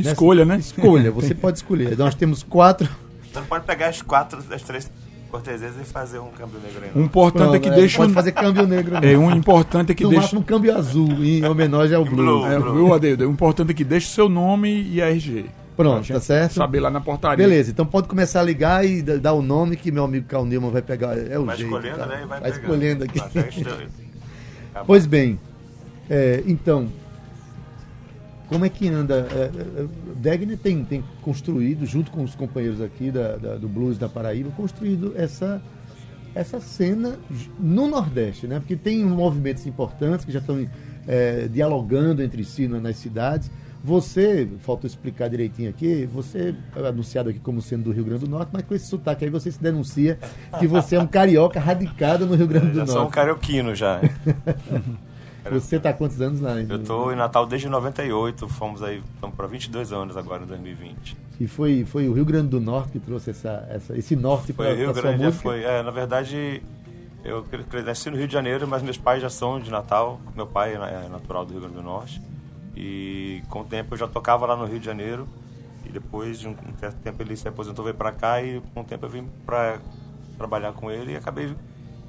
Escolha, 0.00 0.44
né? 0.44 0.58
escolha. 0.58 1.10
Você 1.10 1.34
pode 1.34 1.58
escolher. 1.58 1.96
Nós 1.96 2.14
temos 2.14 2.42
quatro. 2.42 2.88
Então 3.30 3.44
pode 3.46 3.64
pegar 3.64 3.88
as 3.88 4.02
quatro 4.02 4.42
das 4.42 4.62
três 4.62 4.90
cortesias 5.34 5.74
e 5.80 5.84
fazer 5.84 6.20
um 6.20 6.30
câmbio 6.30 6.60
negro 6.60 6.84
aí. 6.84 6.90
O 6.94 6.98
não. 6.98 7.04
importante 7.04 7.56
é 7.56 7.58
que 7.58 7.68
né, 7.68 7.74
deixa 7.74 7.96
pode 7.96 8.12
um, 8.12 8.14
fazer 8.14 8.32
câmbio 8.32 8.66
negro. 8.68 8.96
é, 9.02 9.18
um 9.18 9.30
importante 9.32 9.90
é 9.90 9.94
que 9.94 10.04
no 10.04 10.10
deixa 10.10 10.22
máximo 10.22 10.44
câmbio 10.44 10.76
azul, 10.76 11.08
em 11.24 11.44
homenagem 11.44 11.96
ao 11.96 12.04
Blue. 12.04 12.16
Blue. 12.16 12.46
É, 12.46 12.58
viu, 12.60 12.94
Adeildo? 12.94 13.28
O 13.28 13.32
importante 13.32 13.72
é 13.72 13.74
que 13.74 13.82
deixe 13.82 14.06
seu 14.06 14.28
nome 14.28 14.82
e 14.82 15.02
a 15.02 15.10
RG. 15.10 15.46
Pronto, 15.76 16.06
tá 16.06 16.20
certo? 16.20 16.52
Saber 16.52 16.78
lá 16.78 16.88
na 16.88 17.00
portaria. 17.00 17.36
Beleza, 17.36 17.72
então 17.72 17.84
pode 17.84 18.06
começar 18.06 18.40
a 18.40 18.42
ligar 18.44 18.86
e 18.86 19.02
dar 19.02 19.32
o 19.32 19.42
nome 19.42 19.76
que 19.76 19.90
meu 19.90 20.04
amigo 20.04 20.24
Cal 20.28 20.44
Newman 20.44 20.70
vai 20.70 20.82
pegar. 20.82 21.18
É 21.18 21.36
o 21.36 21.44
Vai 21.44 21.56
jeito, 21.56 21.68
escolhendo, 21.68 21.98
tá? 21.98 22.06
né? 22.06 22.20
E 22.22 22.26
vai, 22.26 22.40
Vai 22.40 22.50
escolhendo 22.50 23.04
aqui. 23.04 23.18
Tá 23.18 24.84
Pois 24.86 25.04
bem, 25.04 25.38
é, 26.08 26.44
então, 26.46 26.88
como 28.54 28.64
é 28.64 28.68
que 28.68 28.88
anda? 28.88 29.26
É, 29.32 29.50
é, 29.82 29.86
Degner 30.16 30.56
tem, 30.56 30.84
tem 30.84 31.02
construído, 31.22 31.84
junto 31.84 32.10
com 32.10 32.22
os 32.22 32.34
companheiros 32.34 32.80
aqui 32.80 33.10
da, 33.10 33.36
da- 33.36 33.56
do 33.56 33.68
Blues 33.68 33.98
da 33.98 34.08
Paraíba, 34.08 34.50
construído 34.56 35.12
essa, 35.16 35.60
essa 36.34 36.60
cena 36.60 37.18
no 37.58 37.88
Nordeste, 37.88 38.46
né? 38.46 38.60
Porque 38.60 38.76
tem 38.76 39.04
movimentos 39.04 39.66
importantes 39.66 40.24
que 40.24 40.30
já 40.32 40.38
estão 40.38 40.66
é, 41.06 41.48
dialogando 41.48 42.22
entre 42.22 42.44
si 42.44 42.68
na- 42.68 42.80
nas 42.80 42.96
cidades. 42.96 43.50
Você, 43.86 44.48
falta 44.60 44.86
explicar 44.86 45.28
direitinho 45.28 45.68
aqui, 45.68 46.06
você 46.06 46.54
é 46.74 46.88
anunciado 46.88 47.28
aqui 47.28 47.38
como 47.38 47.60
sendo 47.60 47.82
do 47.84 47.92
Rio 47.92 48.04
Grande 48.04 48.24
do 48.24 48.30
Norte, 48.30 48.48
mas 48.50 48.62
com 48.62 48.74
esse 48.74 48.86
sotaque 48.86 49.24
aí 49.26 49.30
você 49.30 49.50
se 49.52 49.60
denuncia 49.62 50.18
que 50.58 50.66
você 50.66 50.96
é 50.96 51.00
um 51.00 51.06
carioca 51.06 51.60
radicado 51.60 52.24
no 52.26 52.34
Rio 52.34 52.46
Grande 52.46 52.68
do 52.70 52.76
Já 52.78 52.86
sou 52.86 52.94
um 52.94 52.98
Norte. 53.00 53.12
carioquino 53.14 53.74
já. 53.74 54.00
Você 55.50 55.76
está 55.76 55.90
há 55.90 55.92
quantos 55.92 56.20
anos 56.20 56.40
lá? 56.40 56.60
Eu 56.60 56.82
tô 56.82 57.12
em 57.12 57.16
Natal 57.16 57.46
desde 57.46 57.68
98, 57.68 58.48
fomos 58.48 58.82
aí, 58.82 59.02
estamos 59.14 59.36
para 59.36 59.46
22 59.46 59.92
anos 59.92 60.16
agora 60.16 60.42
em 60.42 60.46
2020. 60.46 61.16
E 61.40 61.46
foi, 61.46 61.84
foi 61.84 62.08
o 62.08 62.12
Rio 62.12 62.24
Grande 62.24 62.48
do 62.48 62.60
Norte 62.60 62.92
que 62.92 62.98
trouxe 63.00 63.30
essa, 63.30 63.66
essa, 63.68 63.96
esse 63.96 64.14
norte 64.16 64.52
Foi 64.52 64.66
para 64.66 64.74
o 64.74 64.76
Rio 64.76 64.92
sua 64.92 65.02
Grande, 65.02 65.24
música? 65.24 65.42
foi. 65.42 65.62
É, 65.64 65.82
na 65.82 65.90
verdade, 65.90 66.62
eu 67.24 67.42
cre- 67.42 67.64
cre- 67.64 67.82
nasci 67.82 68.08
no 68.10 68.16
Rio 68.16 68.26
de 68.28 68.32
Janeiro, 68.32 68.66
mas 68.68 68.82
meus 68.82 68.96
pais 68.96 69.20
já 69.20 69.28
são 69.28 69.58
de 69.60 69.70
Natal. 69.70 70.20
Meu 70.36 70.46
pai 70.46 70.74
é 70.74 71.06
é 71.06 71.08
natural 71.08 71.44
do 71.44 71.52
Rio 71.52 71.60
Grande 71.62 71.76
do 71.76 71.82
Norte. 71.82 72.22
E 72.76 73.42
com 73.48 73.60
o 73.60 73.64
tempo 73.64 73.94
eu 73.94 73.98
já 73.98 74.06
tocava 74.08 74.46
lá 74.46 74.56
no 74.56 74.64
Rio 74.64 74.78
de 74.78 74.86
Janeiro. 74.86 75.26
E 75.84 75.88
depois 75.90 76.38
de 76.40 76.48
um, 76.48 76.52
um 76.52 76.78
certo 76.78 76.96
tempo 77.02 77.20
ele 77.22 77.36
se 77.36 77.46
aposentou, 77.46 77.84
veio 77.84 77.96
para 77.96 78.10
cá 78.12 78.40
e 78.42 78.60
com 78.72 78.80
o 78.80 78.84
tempo 78.84 79.04
eu 79.04 79.10
vim 79.10 79.28
para 79.44 79.78
trabalhar 80.38 80.72
com 80.72 80.90
ele 80.90 81.12
e 81.12 81.16
acabei 81.16 81.54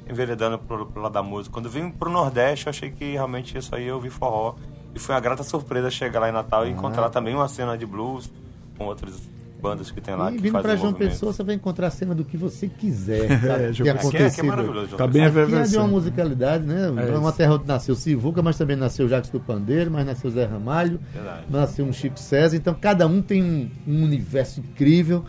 enveredando 0.10 0.58
pro, 0.60 0.86
pro 0.86 1.02
lado 1.02 1.14
da 1.14 1.24
música. 1.24 1.54
Quando 1.54 1.66
eu 1.66 1.72
vim 1.72 1.90
pro 1.90 2.10
Nordeste, 2.10 2.68
eu 2.68 2.70
achei 2.70 2.92
que 2.92 3.14
realmente 3.14 3.58
isso 3.58 3.76
aí 3.76 3.86
eu 3.86 4.00
vi 4.00 4.10
forró. 4.10 4.56
E 4.94 5.00
foi 5.00 5.14
uma 5.14 5.22
grata 5.22 5.44
surpresa 5.44 5.90
chegar 5.90 6.20
lá 6.20 6.30
em 6.30 6.32
Natal 6.32 6.66
e 6.66 6.72
encontrar 6.72 7.10
também 7.10 7.36
uma 7.36 7.48
cena 7.48 7.78
de 7.78 7.86
blues 7.86 8.32
com 8.78 8.86
outras 8.86 9.22
bandas 9.62 9.90
que 9.90 10.00
tem 10.00 10.16
lá 10.16 10.32
E 10.32 10.36
que 10.36 10.44
vindo 10.44 10.62
para 10.62 10.76
João 10.76 10.92
movimento. 10.92 11.12
Pessoa, 11.12 11.34
você 11.34 11.44
vai 11.44 11.56
encontrar 11.56 11.88
a 11.88 11.90
cena 11.90 12.14
do 12.14 12.24
que 12.24 12.38
você 12.38 12.68
quiser. 12.68 13.26
É, 13.46 13.72
que 13.72 13.84
Pessoa. 13.84 13.90
Aqui 13.90 13.90
é, 13.90 13.90
aqui 13.90 13.90
é 13.90 13.92
acontecido. 13.92 14.46
maravilhoso. 14.46 14.88
João 14.88 14.98
Tá 14.98 15.08
bem 15.08 15.26
Aqui 15.26 15.56
é 15.56 15.64
de 15.64 15.78
uma 15.78 15.88
musicalidade, 15.88 16.66
né? 16.66 16.88
É 17.10 17.18
uma 17.18 17.32
terra 17.32 17.56
onde 17.56 17.68
nasceu 17.68 17.96
Sivuca, 17.96 18.42
mas 18.42 18.58
também 18.58 18.76
nasceu 18.76 19.08
Jacques 19.08 19.30
do 19.30 19.40
Pandeiro, 19.40 19.92
mas 19.92 20.06
nasceu 20.06 20.30
Zé 20.30 20.46
Ramalho, 20.46 21.00
Verdade. 21.14 21.46
nasceu 21.50 21.86
um 21.86 21.94
Chico 21.94 22.20
César. 22.20 22.56
Então 22.56 22.74
cada 22.74 23.08
um 23.08 23.22
tem 23.22 23.44
um, 23.44 23.70
um 23.88 24.04
universo 24.04 24.60
incrível 24.60 25.26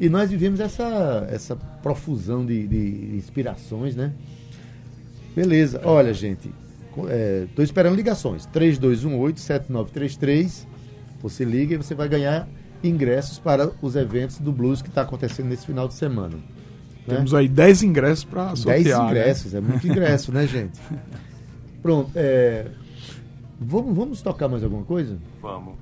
e 0.00 0.08
nós 0.08 0.30
vivemos 0.30 0.60
essa, 0.60 1.26
essa 1.30 1.56
profusão 1.82 2.46
de, 2.46 2.66
de 2.66 3.16
inspirações, 3.16 3.94
né? 3.96 4.12
Beleza. 5.34 5.80
Olha, 5.84 6.14
gente, 6.14 6.50
estou 7.44 7.64
esperando 7.64 7.96
ligações. 7.96 8.48
3218-7933. 8.54 10.66
Você 11.22 11.44
liga 11.44 11.74
e 11.74 11.76
você 11.76 11.94
vai 11.94 12.08
ganhar 12.08 12.48
ingressos 12.82 13.38
para 13.38 13.70
os 13.82 13.94
eventos 13.96 14.38
do 14.38 14.52
blues 14.52 14.80
que 14.82 14.88
está 14.88 15.02
acontecendo 15.02 15.48
nesse 15.48 15.66
final 15.66 15.88
de 15.88 15.94
semana. 15.94 16.36
né? 16.36 16.42
Temos 17.16 17.34
aí 17.34 17.48
10 17.48 17.82
ingressos 17.82 18.24
para 18.24 18.46
10 18.46 18.58
sortear. 18.60 19.02
né? 19.02 19.06
ingressos, 19.10 19.54
é 19.54 19.60
muito 19.60 19.86
ingresso, 19.86 20.32
né, 20.32 20.46
gente? 20.46 20.78
Pronto, 21.82 22.10
é, 22.14 22.66
vamos, 23.60 23.96
vamos 23.96 24.22
tocar 24.22 24.48
mais 24.48 24.62
alguma 24.62 24.84
coisa? 24.84 25.18
Vamos. 25.42 25.74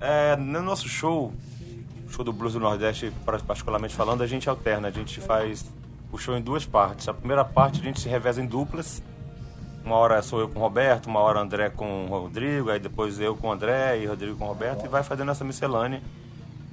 É, 0.00 0.36
no 0.36 0.62
nosso 0.62 0.88
show, 0.88 1.32
show 2.12 2.24
do 2.24 2.32
Blues 2.32 2.52
do 2.52 2.60
Nordeste, 2.60 3.12
particularmente 3.46 3.94
falando, 3.94 4.22
a 4.22 4.26
gente 4.26 4.48
alterna. 4.48 4.88
A 4.88 4.90
gente 4.90 5.20
faz 5.20 5.64
o 6.12 6.18
show 6.18 6.36
em 6.36 6.42
duas 6.42 6.66
partes. 6.66 7.08
A 7.08 7.14
primeira 7.14 7.44
parte 7.44 7.80
a 7.80 7.82
gente 7.82 8.00
se 8.00 8.08
reveza 8.08 8.40
em 8.40 8.46
duplas. 8.46 9.02
Uma 9.84 9.96
hora 9.96 10.22
sou 10.22 10.38
eu 10.38 10.48
com 10.48 10.60
o 10.60 10.62
Roberto, 10.62 11.06
uma 11.06 11.20
hora 11.20 11.40
André 11.40 11.68
com 11.70 12.04
o 12.04 12.08
Rodrigo, 12.08 12.70
aí 12.70 12.78
depois 12.78 13.18
eu 13.18 13.34
com 13.34 13.48
o 13.48 13.52
André 13.52 13.98
e 13.98 14.06
Rodrigo 14.06 14.36
com 14.36 14.44
o 14.44 14.48
Roberto, 14.48 14.84
e 14.84 14.88
vai 14.88 15.02
fazendo 15.02 15.32
essa 15.32 15.44
miscelânea 15.44 16.00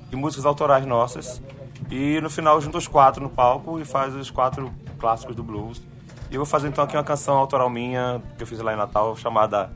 de 0.10 0.16
músicas 0.16 0.46
autorais 0.46 0.86
nossas. 0.86 1.42
E 1.90 2.22
no 2.22 2.30
final 2.30 2.62
junta 2.62 2.78
os 2.78 2.88
quatro 2.88 3.24
no 3.24 3.30
palco 3.30 3.80
e 3.80 3.86
faz 3.86 4.14
os 4.14 4.30
quatro 4.30 4.72
clássicos 5.00 5.36
do 5.36 5.42
blues. 5.42 5.82
E 6.30 6.36
eu 6.36 6.40
vou 6.40 6.46
fazer 6.46 6.68
então 6.68 6.84
aqui 6.84 6.96
uma 6.96 7.04
canção 7.04 7.36
autoral 7.38 7.68
minha, 7.68 8.22
que 8.38 8.44
eu 8.44 8.48
fiz 8.48 8.60
lá 8.60 8.74
em 8.74 8.78
Natal, 8.78 9.16
chamada. 9.16 9.72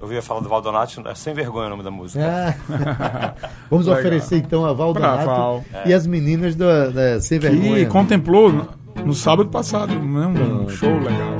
Eu 0.00 0.12
ia 0.12 0.20
falar 0.22 0.40
do 0.40 0.48
Valdonati, 0.48 1.00
é 1.06 1.14
Sem 1.14 1.32
Vergonha 1.34 1.66
o 1.66 1.70
nome 1.70 1.82
da 1.82 1.90
música. 1.90 2.22
Ah, 2.68 3.34
vamos 3.70 3.86
Legal. 3.86 4.00
oferecer 4.00 4.36
então 4.38 4.64
a 4.66 4.72
Val 4.72 4.92
Pra 4.92 5.10
Donato 5.12 5.26
Val. 5.26 5.64
e 5.86 5.92
as 5.94 6.06
meninas 6.06 6.54
da, 6.54 6.88
da 6.90 7.20
Sem 7.20 7.38
Que 7.40 7.48
Vergonha. 7.48 7.86
contemplou 7.86 8.52
no, 8.52 8.68
no 9.04 9.14
sábado 9.14 9.48
passado, 9.48 9.94
né? 9.94 10.26
um 10.26 10.68
show 10.68 10.98
legal. 10.98 11.36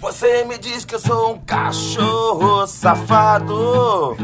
Você 0.00 0.44
me 0.44 0.58
diz 0.58 0.84
que 0.84 0.94
eu 0.94 0.98
sou 0.98 1.34
um 1.34 1.38
cachorro 1.38 2.66
safado 2.66 4.16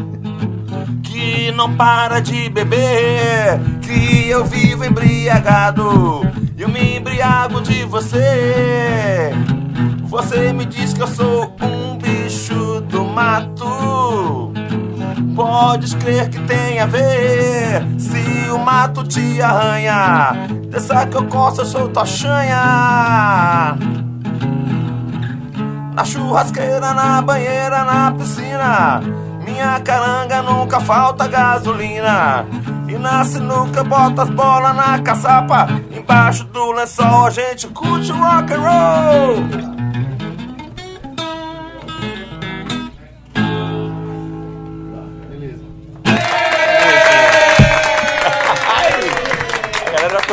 que 1.02 1.50
não 1.52 1.74
para 1.76 2.20
de 2.20 2.48
beber, 2.50 3.58
que 3.82 4.28
eu 4.28 4.44
vivo 4.44 4.84
embriagado. 4.84 6.20
Eu 6.56 6.68
me 6.68 6.96
embriago 6.98 7.60
de 7.60 7.84
você. 7.84 9.30
Você 10.04 10.52
me 10.52 10.64
diz 10.64 10.92
que 10.94 11.02
eu 11.02 11.08
sou 11.08 11.54
um 11.60 11.83
Podes 15.54 15.94
crer 15.94 16.28
que 16.30 16.40
tem 16.40 16.80
a 16.80 16.86
ver 16.86 17.86
se 17.96 18.50
o 18.50 18.58
mato 18.58 19.04
te 19.04 19.40
arranha. 19.40 20.48
Dessa 20.68 21.06
que 21.06 21.16
eu 21.16 21.28
coço, 21.28 21.60
eu 21.60 21.64
sou 21.64 21.88
tua 21.90 22.04
chanha. 22.04 23.76
Na 25.94 26.04
churrasqueira, 26.04 26.92
na 26.92 27.22
banheira, 27.22 27.84
na 27.84 28.10
piscina. 28.10 29.00
Minha 29.44 29.78
caranga 29.78 30.42
nunca 30.42 30.80
falta 30.80 31.28
gasolina. 31.28 32.44
E 32.88 32.98
na 32.98 33.24
sinuca 33.24 33.84
bota 33.84 34.22
as 34.22 34.30
bolas 34.30 34.74
na 34.74 34.98
caçapa. 34.98 35.68
Embaixo 35.92 36.42
do 36.46 36.72
lençol 36.72 37.26
a 37.26 37.30
gente 37.30 37.68
curte 37.68 38.10
rock 38.10 38.52
and 38.52 38.60
roll. 38.60 39.73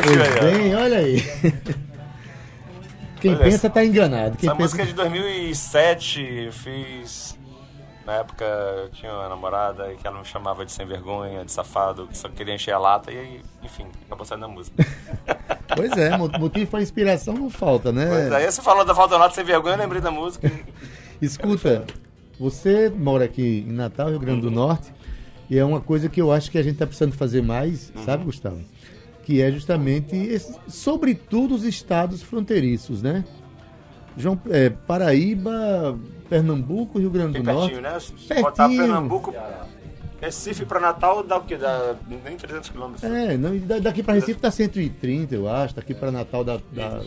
Curtiu 0.01 0.23
aí, 0.23 0.29
ó. 0.37 0.43
Bem, 0.43 0.75
olha 0.75 0.97
aí. 0.97 1.21
Quem 3.19 3.35
Olha 3.35 3.43
pensa 3.43 3.69
tá 3.69 3.85
enganado. 3.85 4.35
Quem 4.37 4.49
Essa 4.49 4.57
pensa... 4.57 4.75
música 4.77 4.83
é 4.83 4.85
de 4.85 4.93
2007, 4.93 6.21
eu 6.47 6.51
fiz. 6.51 7.37
Na 8.05 8.13
época 8.13 8.43
eu 8.43 8.89
tinha 8.89 9.11
uma 9.13 9.29
namorada 9.29 9.93
que 9.93 10.07
ela 10.07 10.19
me 10.19 10.25
chamava 10.25 10.65
de 10.65 10.71
sem 10.71 10.87
vergonha, 10.87 11.45
de 11.45 11.51
safado, 11.51 12.07
que 12.07 12.17
só 12.17 12.27
queria 12.29 12.55
encher 12.55 12.73
a 12.73 12.79
lata 12.79 13.11
e 13.11 13.41
enfim, 13.63 13.85
acabou 14.07 14.25
saindo 14.25 14.41
da 14.41 14.47
música. 14.47 14.83
Pois 15.73 15.93
é, 15.93 16.17
mo- 16.17 16.27
motivo 16.37 16.69
para 16.69 16.81
inspiração 16.81 17.33
não 17.33 17.49
falta, 17.49 17.93
né? 17.93 18.05
Pois 18.05 18.31
aí 18.33 18.51
você 18.51 18.61
falou 18.61 18.83
da 18.83 18.91
Valdonato 18.91 19.33
sem 19.33 19.43
vergonha, 19.45 19.75
eu 19.75 19.79
lembrei 19.79 20.01
da 20.01 20.11
música. 20.11 20.51
Escuta, 21.21 21.85
você 22.37 22.89
mora 22.89 23.23
aqui 23.23 23.63
em 23.65 23.71
Natal, 23.71 24.09
Rio 24.09 24.19
Grande 24.19 24.41
do 24.41 24.51
Norte, 24.51 24.91
e 25.49 25.57
é 25.57 25.63
uma 25.63 25.79
coisa 25.79 26.09
que 26.09 26.21
eu 26.21 26.29
acho 26.29 26.51
que 26.51 26.57
a 26.57 26.61
gente 26.61 26.73
está 26.73 26.85
precisando 26.85 27.13
fazer 27.13 27.41
mais, 27.41 27.89
sabe, 28.03 28.25
Gustavo? 28.25 28.59
Que 29.31 29.41
é 29.41 29.49
justamente, 29.49 30.13
esse- 30.13 30.53
sobretudo, 30.67 31.55
os 31.55 31.63
estados 31.63 32.21
fronteiriços, 32.21 33.01
né? 33.01 33.23
João, 34.17 34.37
é, 34.49 34.69
Paraíba, 34.69 35.97
Pernambuco, 36.29 36.99
Rio 36.99 37.09
Grande 37.09 37.39
do 37.39 37.43
Norte. 37.45 37.71
pertinho, 37.75 37.81
né? 37.81 37.91
Pertinho. 38.27 38.41
botar 38.41 38.67
Pernambuco, 38.67 39.33
Recife 40.19 40.65
pra 40.65 40.81
Natal 40.81 41.23
dá 41.23 41.37
o 41.37 41.43
quê? 41.43 41.55
Dá 41.55 41.95
nem 42.25 42.35
300 42.35 42.69
quilômetros. 42.69 43.03
É, 43.05 43.37
não, 43.37 43.57
da- 43.59 43.79
daqui 43.79 44.03
para 44.03 44.15
Recife 44.15 44.37
tá 44.39 44.51
130, 44.51 45.33
eu 45.33 45.47
acho, 45.49 45.75
daqui 45.77 45.93
para 45.93 46.11
Natal 46.11 46.43
dá, 46.43 46.59
dá- 46.73 46.99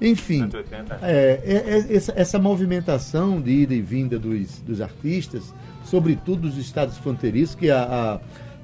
Enfim, 0.00 0.40
180. 0.40 0.98
é, 1.02 1.40
é, 1.42 1.54
é, 1.90 1.96
essa, 1.96 2.12
essa 2.14 2.38
movimentação 2.38 3.40
de 3.40 3.50
ida 3.62 3.72
e 3.74 3.80
vinda 3.80 4.18
dos, 4.18 4.58
dos 4.60 4.82
artistas, 4.82 5.54
sobretudo 5.84 6.42
dos 6.42 6.58
estados 6.58 6.98
fronteiriços, 6.98 7.54
que 7.54 7.70
a, 7.70 7.82
a- 7.82 8.20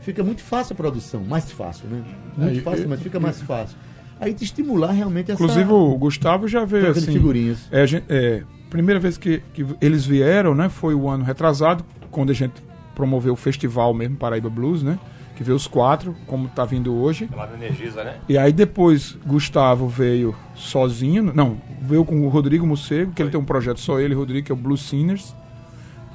fica 0.08 0.24
muito 0.24 0.42
fácil 0.42 0.72
a 0.72 0.76
produção, 0.76 1.22
mais 1.22 1.50
fácil, 1.52 1.86
né? 1.88 2.02
Muito 2.36 2.58
É, 2.60 2.62
fácil, 2.62 2.84
e- 2.84 2.88
mas 2.88 3.02
fica 3.02 3.20
mais 3.20 3.42
fácil. 3.42 3.76
Aí 4.20 4.32
te 4.32 4.42
estimular 4.44 4.90
realmente 4.92 5.30
essa 5.30 5.42
Inclusive 5.42 5.70
o 5.70 5.94
Gustavo 5.98 6.48
já 6.48 6.64
veio 6.64 6.88
assim. 6.90 7.12
figurinhas. 7.12 7.58
É, 7.70 7.82
a 7.82 7.86
gente- 7.86 8.04
é, 8.08 8.42
primeira 8.70 8.98
vez 8.98 9.18
que, 9.18 9.42
que 9.52 9.66
eles 9.80 10.06
vieram, 10.06 10.54
né, 10.54 10.68
foi 10.68 10.94
o 10.94 11.08
ano 11.08 11.24
retrasado, 11.24 11.84
quando 12.10 12.30
a 12.30 12.34
gente 12.34 12.54
promoveu 12.94 13.34
o 13.34 13.36
festival 13.36 13.92
mesmo, 13.94 14.16
Paraíba 14.16 14.48
Blues, 14.50 14.82
né? 14.82 14.98
Que 15.36 15.44
veio 15.44 15.54
os 15.56 15.68
quatro, 15.68 16.16
como 16.26 16.48
tá 16.48 16.64
vindo 16.64 16.92
hoje. 16.96 17.28
Lá 17.36 17.46
no 17.46 17.54
Energisa, 17.54 18.02
né? 18.02 18.16
E 18.28 18.36
aí 18.36 18.50
depois 18.52 19.16
Gustavo 19.24 19.86
veio 19.86 20.34
sozinho, 20.56 21.22
não, 21.34 21.58
veio 21.80 22.04
com 22.04 22.26
o 22.26 22.28
Rodrigo 22.28 22.66
Mocego, 22.66 23.12
que 23.12 23.22
ele 23.22 23.30
tem 23.30 23.38
um 23.38 23.44
projeto 23.44 23.78
só 23.78 24.00
ele 24.00 24.14
e 24.14 24.16
o 24.16 24.18
Rodrigo, 24.18 24.46
que 24.46 24.50
é 24.50 24.54
o 24.54 24.58
Blues 24.58 24.80
Sinners. 24.82 25.32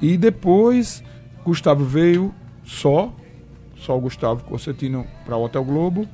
E 0.02 0.18
depois 0.18 1.02
Gustavo 1.42 1.84
veio 1.84 2.34
só, 2.64 3.14
só 3.84 3.96
o 3.96 4.00
Gustavo 4.00 4.42
Concertino 4.44 5.06
para 5.24 5.36
o 5.36 5.44
Hotel 5.44 5.64
Globo. 5.64 6.08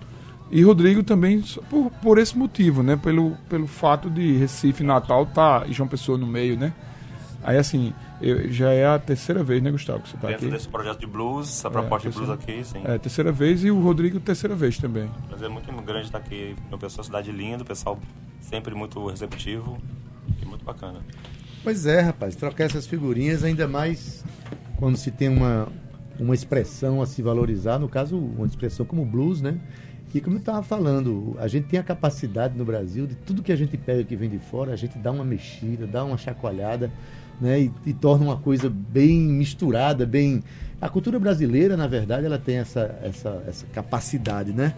E 0.51 0.63
Rodrigo 0.65 1.03
também 1.05 1.41
por, 1.69 1.91
por 2.03 2.19
esse 2.19 2.37
motivo, 2.37 2.83
né? 2.83 2.97
Pelo, 2.97 3.37
pelo 3.49 3.67
fato 3.69 4.11
de 4.11 4.37
Recife 4.37 4.83
Natal 4.83 5.25
tá 5.27 5.65
e 5.69 5.73
João 5.73 5.89
Pessoa 5.89 6.19
no 6.19 6.27
meio, 6.27 6.59
né? 6.59 6.73
Aí 7.43 7.57
assim, 7.57 7.95
eu- 8.21 8.51
já 8.53 8.71
é 8.73 8.85
a 8.87 8.99
terceira 8.99 9.43
vez, 9.45 9.63
né, 9.63 9.71
Gustavo, 9.71 10.01
que 10.03 10.09
você 10.11 10.17
tá 10.17 10.27
Dentro 10.29 10.47
aqui. 10.47 10.55
desse 10.55 10.69
projeto 10.69 10.99
de 11.01 11.07
blues, 11.07 11.49
essa 11.49 11.71
proposta 11.71 12.11
de 12.11 12.15
blues 12.15 12.29
terceira- 12.39 12.59
aqui, 12.63 12.69
sim. 12.69 12.83
É, 12.85 12.99
terceira 12.99 13.31
vez 13.33 13.65
e 13.65 13.71
o 13.71 13.81
Rodrigo 13.81 14.19
terceira 14.21 14.55
vez 14.57 14.77
também. 14.77 15.09
Prazer 15.29 15.49
muito 15.49 15.71
grande 15.83 16.07
estar 16.07 16.19
aqui. 16.19 16.55
Uma 16.69 16.77
pessoa, 16.79 17.05
cidade 17.05 17.31
linda, 17.33 17.63
o 17.63 17.67
pessoal 17.67 17.99
sempre 18.41 18.75
muito 18.75 19.07
receptivo 19.07 19.79
e 20.43 20.45
muito 20.45 20.65
bacana. 20.65 21.01
Pois 21.63 21.87
é, 21.87 22.01
rapaz, 22.01 22.35
trocar 22.35 22.65
essas 22.65 22.87
figurinhas, 22.87 23.45
ainda 23.45 23.69
mais 23.69 24.25
quando 24.77 24.97
se 24.97 25.11
tem 25.11 25.29
uma, 25.29 25.69
uma 26.21 26.35
expressão 26.35 27.01
a 27.03 27.07
se 27.07 27.23
valorizar, 27.23 27.79
no 27.79 27.89
caso, 27.89 28.17
uma 28.19 28.47
expressão 28.47 28.85
como 28.87 29.05
blues, 29.05 29.41
né? 29.41 29.59
E 30.15 30.21
como 30.21 30.37
eu 30.37 30.41
estava 30.41 30.63
falando, 30.63 31.37
a 31.39 31.47
gente 31.49 31.69
tem 31.69 31.79
a 31.79 31.83
capacidade 31.83 32.59
no 32.59 32.65
Brasil 32.65 33.07
de 33.07 33.15
tudo 33.15 33.43
que 33.43 33.53
a 33.53 33.57
gente 33.57 33.77
pega 33.77 34.03
que 34.05 34.17
vem 34.17 34.29
de 34.29 34.39
fora, 34.39 34.73
a 34.73 34.77
gente 34.77 34.99
dá 34.99 35.11
uma 35.13 35.25
mexida, 35.25 35.87
dá 35.87 36.05
uma 36.05 36.19
chacoalhada, 36.19 36.91
né? 37.41 37.61
E, 37.61 37.73
e 37.87 37.93
torna 37.95 38.25
uma 38.25 38.37
coisa 38.37 38.69
bem 38.69 39.19
misturada, 39.21 40.05
bem. 40.05 40.43
A 40.81 40.89
cultura 40.89 41.19
brasileira, 41.19 41.77
na 41.77 41.87
verdade, 41.87 42.27
ela 42.27 42.39
tem 42.39 42.57
essa, 42.57 42.99
essa, 43.03 43.43
essa 43.47 43.67
capacidade, 43.67 44.53
né? 44.53 44.75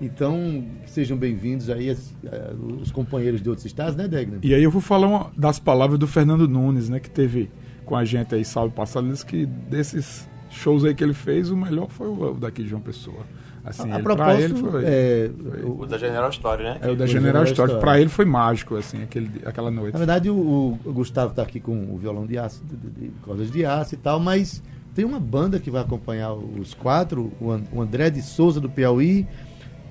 Então, 0.00 0.64
sejam 0.86 1.16
bem-vindos 1.16 1.68
aí 1.68 1.90
as- 1.90 2.14
eh, 2.24 2.52
os 2.80 2.92
companheiros 2.92 3.42
de 3.42 3.48
outros 3.48 3.66
estados, 3.66 3.96
né, 3.96 4.06
Degner? 4.06 4.38
E 4.44 4.54
aí 4.54 4.62
eu 4.62 4.70
vou 4.70 4.80
falar 4.80 5.08
uma 5.08 5.30
das 5.36 5.58
palavras 5.58 5.98
do 5.98 6.06
Fernando 6.06 6.46
Nunes, 6.46 6.88
né, 6.88 7.00
que 7.00 7.10
teve 7.10 7.50
com 7.84 7.96
a 7.96 8.04
gente 8.04 8.32
aí 8.34 8.44
sábado 8.44 8.72
passado, 8.72 9.04
ele 9.06 9.12
disse 9.14 9.26
que 9.26 9.44
desses 9.44 10.28
shows 10.50 10.84
aí 10.84 10.94
que 10.94 11.02
ele 11.04 11.14
fez, 11.14 11.50
o 11.50 11.56
melhor 11.56 11.88
foi 11.88 12.06
o 12.08 12.32
o 12.32 12.34
daqui 12.34 12.62
de 12.62 12.68
João 12.68 12.82
Pessoa. 12.82 13.20
Assim, 13.64 13.90
a 13.92 13.96
ele, 13.96 14.02
propósito, 14.02 14.42
ele 14.44 14.54
foi, 14.54 14.82
é, 14.86 15.30
O 15.64 15.84
da 15.84 15.98
General 15.98 16.30
Story, 16.30 16.62
né? 16.62 16.78
é 16.80 16.86
o 16.90 16.92
da 16.96 17.04
foi 17.04 17.08
General 17.08 17.44
General 17.44 17.44
Story. 17.44 17.68
Story. 17.72 17.80
Pra 17.80 18.00
ele 18.00 18.08
foi 18.08 18.24
mágico, 18.24 18.76
assim, 18.76 19.02
aquele, 19.02 19.30
aquela 19.44 19.70
noite. 19.70 19.92
Na 19.92 19.98
verdade, 19.98 20.30
o, 20.30 20.78
o 20.84 20.92
Gustavo 20.92 21.30
está 21.30 21.42
aqui 21.42 21.60
com 21.60 21.92
o 21.94 21.98
violão 21.98 22.24
de 22.24 22.38
aço, 22.38 22.62
de, 22.64 22.76
de- 22.76 22.90
de 23.08 23.10
cordas 23.22 23.50
de 23.50 23.66
aço 23.66 23.94
e 23.94 23.98
tal, 23.98 24.18
mas 24.20 24.62
tem 24.94 25.04
uma 25.04 25.20
banda 25.20 25.58
que 25.58 25.70
vai 25.70 25.82
acompanhar 25.82 26.32
os 26.32 26.72
quatro, 26.72 27.30
o 27.40 27.50
An- 27.50 27.62
o 27.70 27.82
André 27.82 28.08
de 28.08 28.22
Souza 28.22 28.58
do 28.58 28.70
Piauí, 28.70 29.26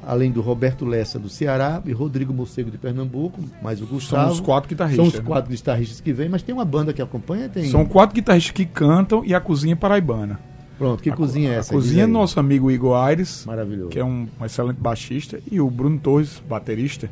além 0.05 0.31
do 0.31 0.41
Roberto 0.41 0.85
Lessa 0.85 1.19
do 1.19 1.29
Ceará 1.29 1.81
e 1.85 1.91
Rodrigo 1.91 2.33
Mocego 2.33 2.71
de 2.71 2.77
Pernambuco, 2.77 3.41
mais 3.61 3.81
o 3.81 3.85
Gustavo. 3.85 4.23
São 4.23 4.33
os 4.33 4.39
quatro 4.39 4.69
guitarristas. 4.69 5.05
São 5.05 5.13
os 5.13 5.19
né? 5.19 5.25
quatro 5.25 5.51
guitarristas 5.51 6.01
que 6.01 6.13
vêm, 6.13 6.29
mas 6.29 6.41
tem 6.41 6.53
uma 6.53 6.65
banda 6.65 6.93
que 6.93 7.01
acompanha, 7.01 7.49
tem. 7.49 7.65
São 7.65 7.85
quatro 7.85 8.15
guitarristas 8.15 8.51
que 8.51 8.65
cantam 8.65 9.23
e 9.25 9.33
a 9.33 9.39
cozinha 9.39 9.75
paraibana. 9.75 10.39
Pronto, 10.77 11.01
que 11.01 11.11
cozinha 11.11 11.51
é 11.51 11.55
essa? 11.55 11.73
A 11.73 11.75
cozinha 11.75 12.03
é 12.03 12.07
nosso 12.07 12.39
amigo 12.39 12.69
Igor 12.69 12.95
Aires, 12.95 13.45
Maravilhoso. 13.47 13.89
que 13.89 13.99
é 13.99 14.05
um, 14.05 14.27
um 14.39 14.45
excelente 14.45 14.79
baixista, 14.79 15.39
e 15.51 15.59
o 15.59 15.69
Bruno 15.71 15.99
Torres, 15.99 16.41
baterista, 16.47 17.09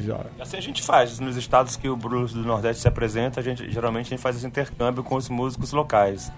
já 0.00 0.20
Assim 0.38 0.56
a 0.56 0.60
gente 0.60 0.82
faz. 0.82 1.18
Nos 1.18 1.36
estados 1.36 1.76
que 1.76 1.88
o 1.88 1.96
blues 1.96 2.32
do 2.32 2.42
Nordeste 2.42 2.82
se 2.82 2.88
apresenta, 2.88 3.40
a 3.40 3.42
gente, 3.42 3.70
geralmente 3.70 4.06
a 4.06 4.10
gente 4.10 4.20
faz 4.20 4.36
esse 4.36 4.46
intercâmbio 4.46 5.02
com 5.02 5.16
os 5.16 5.28
músicos 5.28 5.72
locais. 5.72 6.30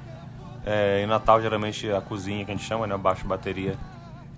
É, 0.65 1.03
em 1.03 1.07
Natal, 1.07 1.41
geralmente, 1.41 1.91
a 1.91 2.01
cozinha 2.01 2.45
que 2.45 2.51
a 2.51 2.55
gente 2.55 2.67
chama, 2.67 2.87
né? 2.87 2.97
Baixo 2.97 3.25
e 3.25 3.29
bateria. 3.29 3.77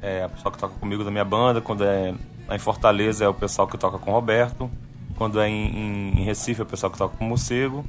É 0.03 0.25
a 0.25 0.29
pessoa 0.29 0.51
que 0.53 0.59
toca 0.59 0.75
comigo 0.81 1.05
da 1.05 1.11
minha 1.11 1.25
banda. 1.25 1.61
Quando 1.61 1.85
é 1.85 2.13
em 2.51 2.59
Fortaleza, 2.59 3.25
é 3.25 3.29
o 3.29 3.35
pessoal 3.35 3.69
que 3.69 3.79
toca 3.79 3.99
com 3.99 4.11
o 4.11 4.15
Roberto. 4.15 4.69
Quando 5.17 5.41
é 5.41 5.49
em, 5.49 6.13
em- 6.19 6.25
Recife, 6.25 6.61
é 6.61 6.65
o 6.65 6.67
pessoal 6.67 6.91
que 6.91 6.99
toca 6.99 7.17
com 7.17 7.25
o 7.25 7.29
Mocego. 7.29 7.85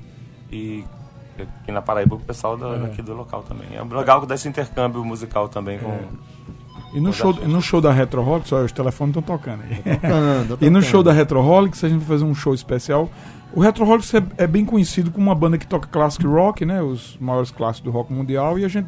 E 0.52 0.84
aqui 1.62 1.72
na 1.72 1.82
Paraíba, 1.82 2.16
o 2.16 2.20
pessoal 2.20 2.56
da- 2.56 2.76
daqui 2.78 3.02
do 3.02 3.14
local 3.16 3.42
também. 3.44 3.68
É 3.76 3.82
legal 3.84 4.26
desse 4.26 4.48
intercâmbio 4.48 5.04
musical 5.04 5.50
também 5.50 5.80
com... 5.80 5.98
E 6.96 7.00
no 7.00 7.12
show, 7.12 7.34
no 7.34 7.60
show 7.60 7.82
da 7.82 7.92
Retroholics, 7.92 8.52
olha, 8.52 8.66
os 8.66 8.72
telefones 8.72 9.18
estão 9.18 9.24
tocando 9.36 9.64
aí. 9.64 9.78
Tocando, 9.96 10.44
E 10.62 10.70
no 10.70 10.80
tocando. 10.80 10.82
show 10.84 11.02
da 11.02 11.12
Retroholics, 11.12 11.84
a 11.84 11.90
gente 11.90 11.98
vai 12.02 12.08
fazer 12.10 12.24
um 12.24 12.36
show 12.36 12.54
especial. 12.54 13.10
O 13.52 13.60
Retroholics 13.62 14.14
é, 14.14 14.22
é 14.38 14.46
bem 14.46 14.64
conhecido 14.64 15.10
como 15.10 15.26
uma 15.26 15.34
banda 15.34 15.58
que 15.58 15.66
toca 15.66 15.88
classic 15.88 16.24
rock, 16.28 16.64
né? 16.68 16.84
Os 16.84 17.18
maiores 17.20 17.50
clássicos 17.50 17.92
do 17.92 17.98
rock 17.98 18.14
mundial. 18.14 18.60
E 18.60 18.66
a 18.66 18.68
gente 18.68 18.88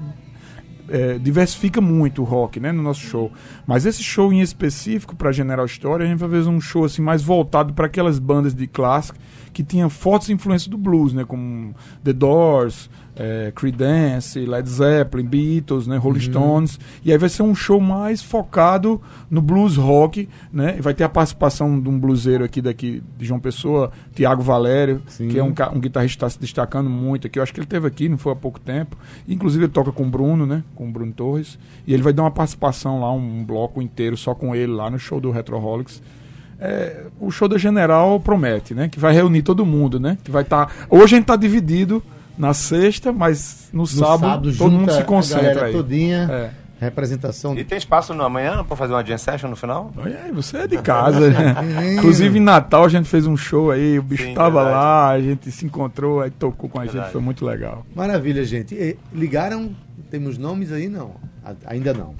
é, 0.89 1.17
diversifica 1.17 1.81
muito 1.81 2.21
o 2.21 2.25
rock, 2.25 2.59
né? 2.59 2.71
No 2.71 2.81
nosso 2.81 3.01
show. 3.01 3.31
Mas 3.65 3.85
esse 3.85 4.03
show 4.03 4.31
em 4.31 4.41
específico, 4.41 5.15
para 5.15 5.31
General 5.31 5.65
Story, 5.65 6.03
a 6.03 6.07
gente 6.07 6.19
vai 6.19 6.29
fazer 6.29 6.49
um 6.49 6.61
show 6.61 6.85
assim 6.85 7.01
mais 7.01 7.23
voltado 7.23 7.73
para 7.73 7.87
aquelas 7.87 8.19
bandas 8.19 8.53
de 8.53 8.67
clássico 8.67 9.17
que 9.53 9.63
tinham 9.63 9.89
fortes 9.89 10.29
influências 10.29 10.67
do 10.67 10.77
blues, 10.77 11.13
né? 11.13 11.23
Como 11.23 11.73
The 12.03 12.13
Doors, 12.13 12.89
é, 13.15 13.51
Creedence, 13.55 14.39
Led 14.39 14.69
Zeppelin, 14.69 15.25
Beatles, 15.25 15.87
né? 15.87 15.97
Rolling 15.97 16.19
Stones. 16.19 16.79
E 17.03 17.11
aí 17.11 17.17
vai 17.17 17.29
ser 17.29 17.43
um 17.43 17.55
show 17.55 17.79
mais 17.79 18.21
focado 18.21 19.01
no 19.29 19.41
blues 19.41 19.77
rock, 19.77 20.27
né? 20.51 20.75
E 20.77 20.81
vai 20.81 20.93
ter 20.93 21.03
a 21.05 21.09
participação 21.09 21.79
de 21.79 21.87
um 21.87 21.97
bluseiro 21.97 22.43
aqui 22.43 22.61
daqui 22.61 23.01
de 23.17 23.25
João 23.25 23.39
Pessoa, 23.39 23.91
Tiago 24.13 24.41
Valério, 24.41 25.01
Sim. 25.07 25.29
que 25.29 25.39
é 25.39 25.43
um, 25.43 25.53
um 25.73 25.79
guitarrista 25.79 26.17
que 26.17 26.25
está 26.25 26.29
se 26.29 26.39
destacando 26.39 26.89
muito 26.89 27.27
aqui. 27.27 27.39
Eu 27.39 27.43
acho 27.43 27.53
que 27.53 27.59
ele 27.59 27.67
teve 27.67 27.87
aqui, 27.87 28.09
não 28.09 28.17
foi 28.17 28.33
há 28.33 28.35
pouco 28.35 28.59
tempo. 28.59 28.97
Inclusive 29.27 29.65
ele 29.65 29.71
toca 29.71 29.91
com 29.91 30.03
o 30.03 30.09
Bruno, 30.09 30.45
né? 30.45 30.63
Com 30.75 30.87
o 30.87 30.91
Bruno 30.91 31.13
Torres. 31.13 31.57
E 31.87 31.93
ele 31.93 32.03
vai 32.03 32.11
dar 32.11 32.23
uma 32.23 32.31
participação 32.31 32.99
lá, 32.99 33.11
um 33.11 33.43
bloco 33.43 33.81
inteiro 33.81 34.17
só 34.17 34.35
com 34.35 34.55
ele 34.55 34.71
lá 34.71 34.89
no 34.89 34.99
show 34.99 35.19
do 35.19 35.31
Retroholics. 35.31 36.01
É, 36.59 37.07
o 37.19 37.31
show 37.31 37.47
da 37.47 37.57
General 37.57 38.19
promete, 38.19 38.73
né? 38.73 38.87
Que 38.87 38.99
vai 38.99 39.13
reunir 39.13 39.41
todo 39.41 39.65
mundo, 39.65 39.99
né? 39.99 40.17
Que 40.23 40.31
vai 40.31 40.43
estar. 40.43 40.71
Hoje 40.89 41.15
a 41.15 41.17
gente 41.17 41.25
tá 41.25 41.35
dividido 41.35 42.01
na 42.37 42.53
sexta, 42.53 43.11
mas 43.13 43.69
no, 43.71 43.81
No 43.81 43.87
sábado, 43.87 44.43
todo 44.43 44.51
junta 44.53 44.69
mundo 44.69 44.91
se 44.91 44.99
a 44.99 45.03
concentra 45.03 45.65
aí. 45.65 45.73
todinha, 45.73 46.27
É. 46.31 46.49
representação. 46.85 47.57
E 47.57 47.63
tem 47.63 47.77
espaço 47.77 48.13
no 48.13 48.23
amanhã 48.23 48.63
pra 48.63 48.75
fazer 48.75 48.93
uma 48.93 49.03
jam 49.05 49.17
session 49.17 49.49
no 49.49 49.55
final? 49.55 49.91
Aí, 50.03 50.31
você 50.33 50.57
é 50.57 50.67
de 50.67 50.77
casa. 50.79 51.29
né? 51.29 51.55
Inclusive 51.95 52.37
em 52.37 52.41
Natal 52.41 52.83
a 52.85 52.89
gente 52.89 53.07
fez 53.07 53.25
um 53.25 53.37
show 53.37 53.71
aí, 53.71 53.97
o 53.97 54.03
bicho 54.03 54.23
Sim, 54.25 54.33
tava 54.33 54.63
verdade. 54.63 54.75
lá, 54.75 55.09
a 55.11 55.21
gente 55.21 55.51
se 55.51 55.65
encontrou, 55.65 56.21
aí 56.21 56.29
tocou 56.31 56.69
com 56.69 56.79
a 56.79 56.83
gente, 56.83 56.91
Verdade. 56.93 57.13
foi 57.13 57.21
muito 57.21 57.45
legal. 57.45 57.85
Maravilha, 57.95 58.43
gente. 58.43 58.75
E, 58.75 58.97
ligaram? 59.13 59.71
Temos 60.11 60.37
nomes 60.37 60.71
aí? 60.71 60.87
Não. 60.87 61.11
A- 61.43 61.53
ainda 61.67 61.93
não. 61.93 62.13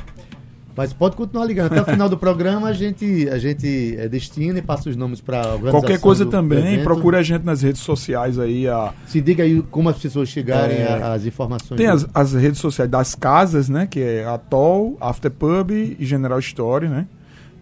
Mas 0.78 0.92
pode 0.92 1.16
continuar 1.16 1.46
ligando. 1.46 1.72
Até 1.72 1.82
o 1.82 1.86
final 1.86 2.10
do 2.10 2.18
programa 2.18 2.68
a 2.68 2.74
gente, 2.74 3.30
a 3.30 3.38
gente 3.38 3.96
é, 3.98 4.10
destina 4.10 4.60
e 4.60 4.62
passa 4.62 4.90
os 4.90 4.96
nomes 4.96 5.22
para 5.22 5.58
Qualquer 5.72 6.00
coisa 6.00 6.26
também, 6.26 6.84
procure 6.84 7.16
a 7.16 7.24
gente 7.24 7.44
nas 7.44 7.62
redes 7.62 7.82
sociais 7.82 8.38
aí. 8.38 8.68
A, 8.68 8.94
Se 9.08 9.22
diga 9.22 9.44
aí 9.44 9.62
como 9.72 9.88
as 9.90 9.98
pessoas 9.98 10.28
chegarem 10.30 10.78
É. 10.78 11.02
às 11.02 11.26
informações. 11.26 11.78
tem 11.78 11.88
do- 11.88 11.94
as, 11.94 12.08
as 12.14 12.34
redes 12.34 12.60
sociais 12.60 12.92
das 12.92 13.16
casas, 13.16 13.70
né? 13.70 13.88
Que 13.88 14.02
é 14.02 14.26
Atol, 14.26 14.98
Afterpub 15.00 15.72
e 15.98 16.06
General 16.06 16.40
Story, 16.40 16.90
né? 16.90 17.08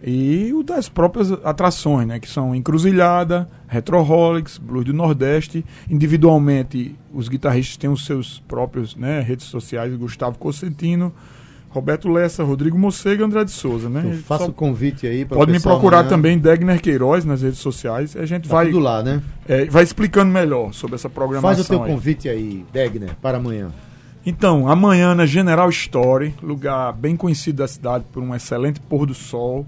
E 0.06 0.52
o 0.52 0.62
das 0.62 0.88
próprias 0.88 1.32
atrações, 1.44 2.06
né? 2.06 2.18
Que 2.18 2.28
são 2.28 2.54
Encruzilhada, 2.54 3.48
Retroholics, 3.68 4.58
Blues 4.58 4.84
do 4.84 4.92
Nordeste. 4.92 5.64
Individualmente, 5.88 6.94
os 7.12 7.28
guitarristas 7.28 7.76
têm 7.76 7.88
os 7.88 8.04
seus 8.04 8.40
próprios 8.46 8.94
né, 8.94 9.20
redes 9.20 9.46
sociais. 9.46 9.94
Gustavo 9.96 10.36
Cosentino, 10.38 11.12
Roberto 11.74 12.08
Lessa, 12.08 12.44
Rodrigo 12.44 12.78
Mocega 12.78 13.22
e 13.22 13.26
André 13.26 13.42
de 13.42 13.50
Souza, 13.50 13.88
né? 13.88 14.02
Eu 14.04 14.18
faço 14.18 14.46
o 14.46 14.52
convite 14.52 15.08
aí 15.08 15.24
para 15.24 15.36
Pode 15.36 15.50
me 15.50 15.58
procurar 15.58 16.04
também, 16.04 16.38
Degner 16.38 16.80
Queiroz, 16.80 17.24
nas 17.24 17.42
redes 17.42 17.58
sociais. 17.58 18.14
A 18.16 18.24
gente 18.24 18.48
Tá 18.48 18.54
vai, 18.54 18.66
tudo 18.66 18.78
lá, 18.78 19.02
né? 19.02 19.20
é, 19.48 19.64
vai 19.64 19.82
explicando 19.82 20.30
melhor 20.30 20.72
sobre 20.72 20.94
essa 20.94 21.10
programação. 21.10 21.52
Faz 21.56 21.66
o 21.66 21.68
teu 21.68 21.82
aí. 21.82 21.90
convite 21.90 22.28
aí, 22.28 22.64
Degner, 22.72 23.16
para 23.20 23.38
amanhã. 23.38 23.72
Então, 24.24 24.68
amanhã 24.68 25.16
na 25.16 25.26
General 25.26 25.68
Story, 25.68 26.32
lugar 26.40 26.92
bem 26.92 27.16
conhecido 27.16 27.56
da 27.56 27.66
cidade 27.66 28.04
por 28.12 28.22
um 28.22 28.32
excelente 28.32 28.78
pôr 28.78 29.04
do 29.04 29.12
sol, 29.12 29.66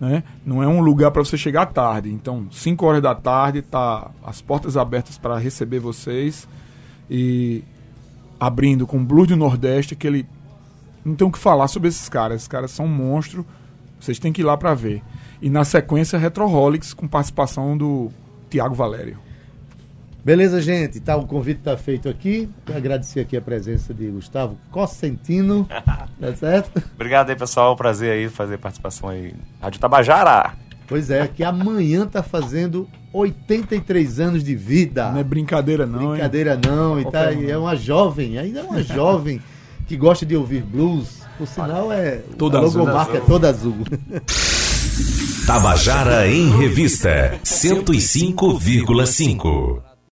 né? 0.00 0.22
Não 0.46 0.62
é 0.62 0.68
um 0.68 0.80
lugar 0.80 1.10
para 1.10 1.24
você 1.24 1.36
chegar 1.36 1.66
tarde. 1.66 2.08
Então, 2.08 2.46
5 2.52 2.86
horas 2.86 3.02
da 3.02 3.16
tarde 3.16 3.62
tá 3.62 4.12
as 4.24 4.40
portas 4.40 4.76
abertas 4.76 5.18
para 5.18 5.36
receber 5.38 5.80
vocês 5.80 6.46
e 7.10 7.64
abrindo 8.38 8.86
com 8.86 9.04
Blues 9.04 9.26
do 9.26 9.36
Nordeste, 9.36 9.96
que 9.96 10.06
ele 10.06 10.24
não 11.08 11.16
tem 11.16 11.26
o 11.26 11.32
que 11.32 11.38
falar 11.38 11.68
sobre 11.68 11.88
esses 11.88 12.08
caras. 12.08 12.36
Esses 12.36 12.48
caras 12.48 12.70
são 12.70 12.86
um 12.86 12.88
monstro. 12.88 13.44
Vocês 13.98 14.18
têm 14.18 14.32
que 14.32 14.42
ir 14.42 14.44
lá 14.44 14.56
para 14.56 14.74
ver. 14.74 15.02
E 15.40 15.48
na 15.48 15.64
sequência 15.64 16.18
Retroholics 16.18 16.92
com 16.92 17.08
participação 17.08 17.76
do 17.76 18.10
Tiago 18.50 18.74
Valério. 18.74 19.18
Beleza, 20.24 20.60
gente? 20.60 21.00
Tá, 21.00 21.16
o 21.16 21.26
convite 21.26 21.60
está 21.60 21.76
feito 21.76 22.08
aqui. 22.08 22.48
Quero 22.66 22.78
agradecer 22.78 23.20
aqui 23.20 23.36
a 23.36 23.40
presença 23.40 23.94
de 23.94 24.08
Gustavo 24.08 24.58
Cosentino. 24.70 25.66
tá 26.20 26.36
certo? 26.36 26.82
Obrigado 26.94 27.30
aí, 27.30 27.36
pessoal. 27.36 27.74
Prazer 27.76 28.12
aí 28.12 28.28
fazer 28.28 28.58
participação 28.58 29.08
aí. 29.08 29.34
Rádio 29.60 29.80
Tabajara. 29.80 30.52
Pois 30.86 31.10
é, 31.10 31.26
que 31.28 31.44
amanhã 31.44 32.06
tá 32.06 32.22
fazendo 32.22 32.88
83 33.12 34.20
anos 34.20 34.44
de 34.44 34.54
vida. 34.54 35.10
Não 35.10 35.20
é 35.20 35.24
brincadeira 35.24 35.86
não, 35.86 36.02
hein? 36.02 36.08
Brincadeira 36.12 36.60
não, 36.62 37.00
e 37.00 37.10
tá, 37.10 37.30
e 37.32 37.50
é 37.50 37.58
uma 37.58 37.76
jovem, 37.76 38.38
ainda 38.38 38.60
é 38.60 38.62
uma 38.62 38.82
jovem 38.82 39.40
que 39.88 39.96
gosta 39.96 40.24
de 40.26 40.36
ouvir 40.36 40.62
blues. 40.62 41.18
Por 41.38 41.46
sinal, 41.48 41.90
é 41.92 42.16
Toda 42.36 42.58
a 42.58 42.62
azul. 42.62 42.80
logomarca 42.80 43.16
é 43.16 43.20
toda 43.20 43.48
azul. 43.48 43.76
Tabajara 45.46 46.28
em 46.28 46.50
Revista 46.58 47.38
105,5. 47.44 49.80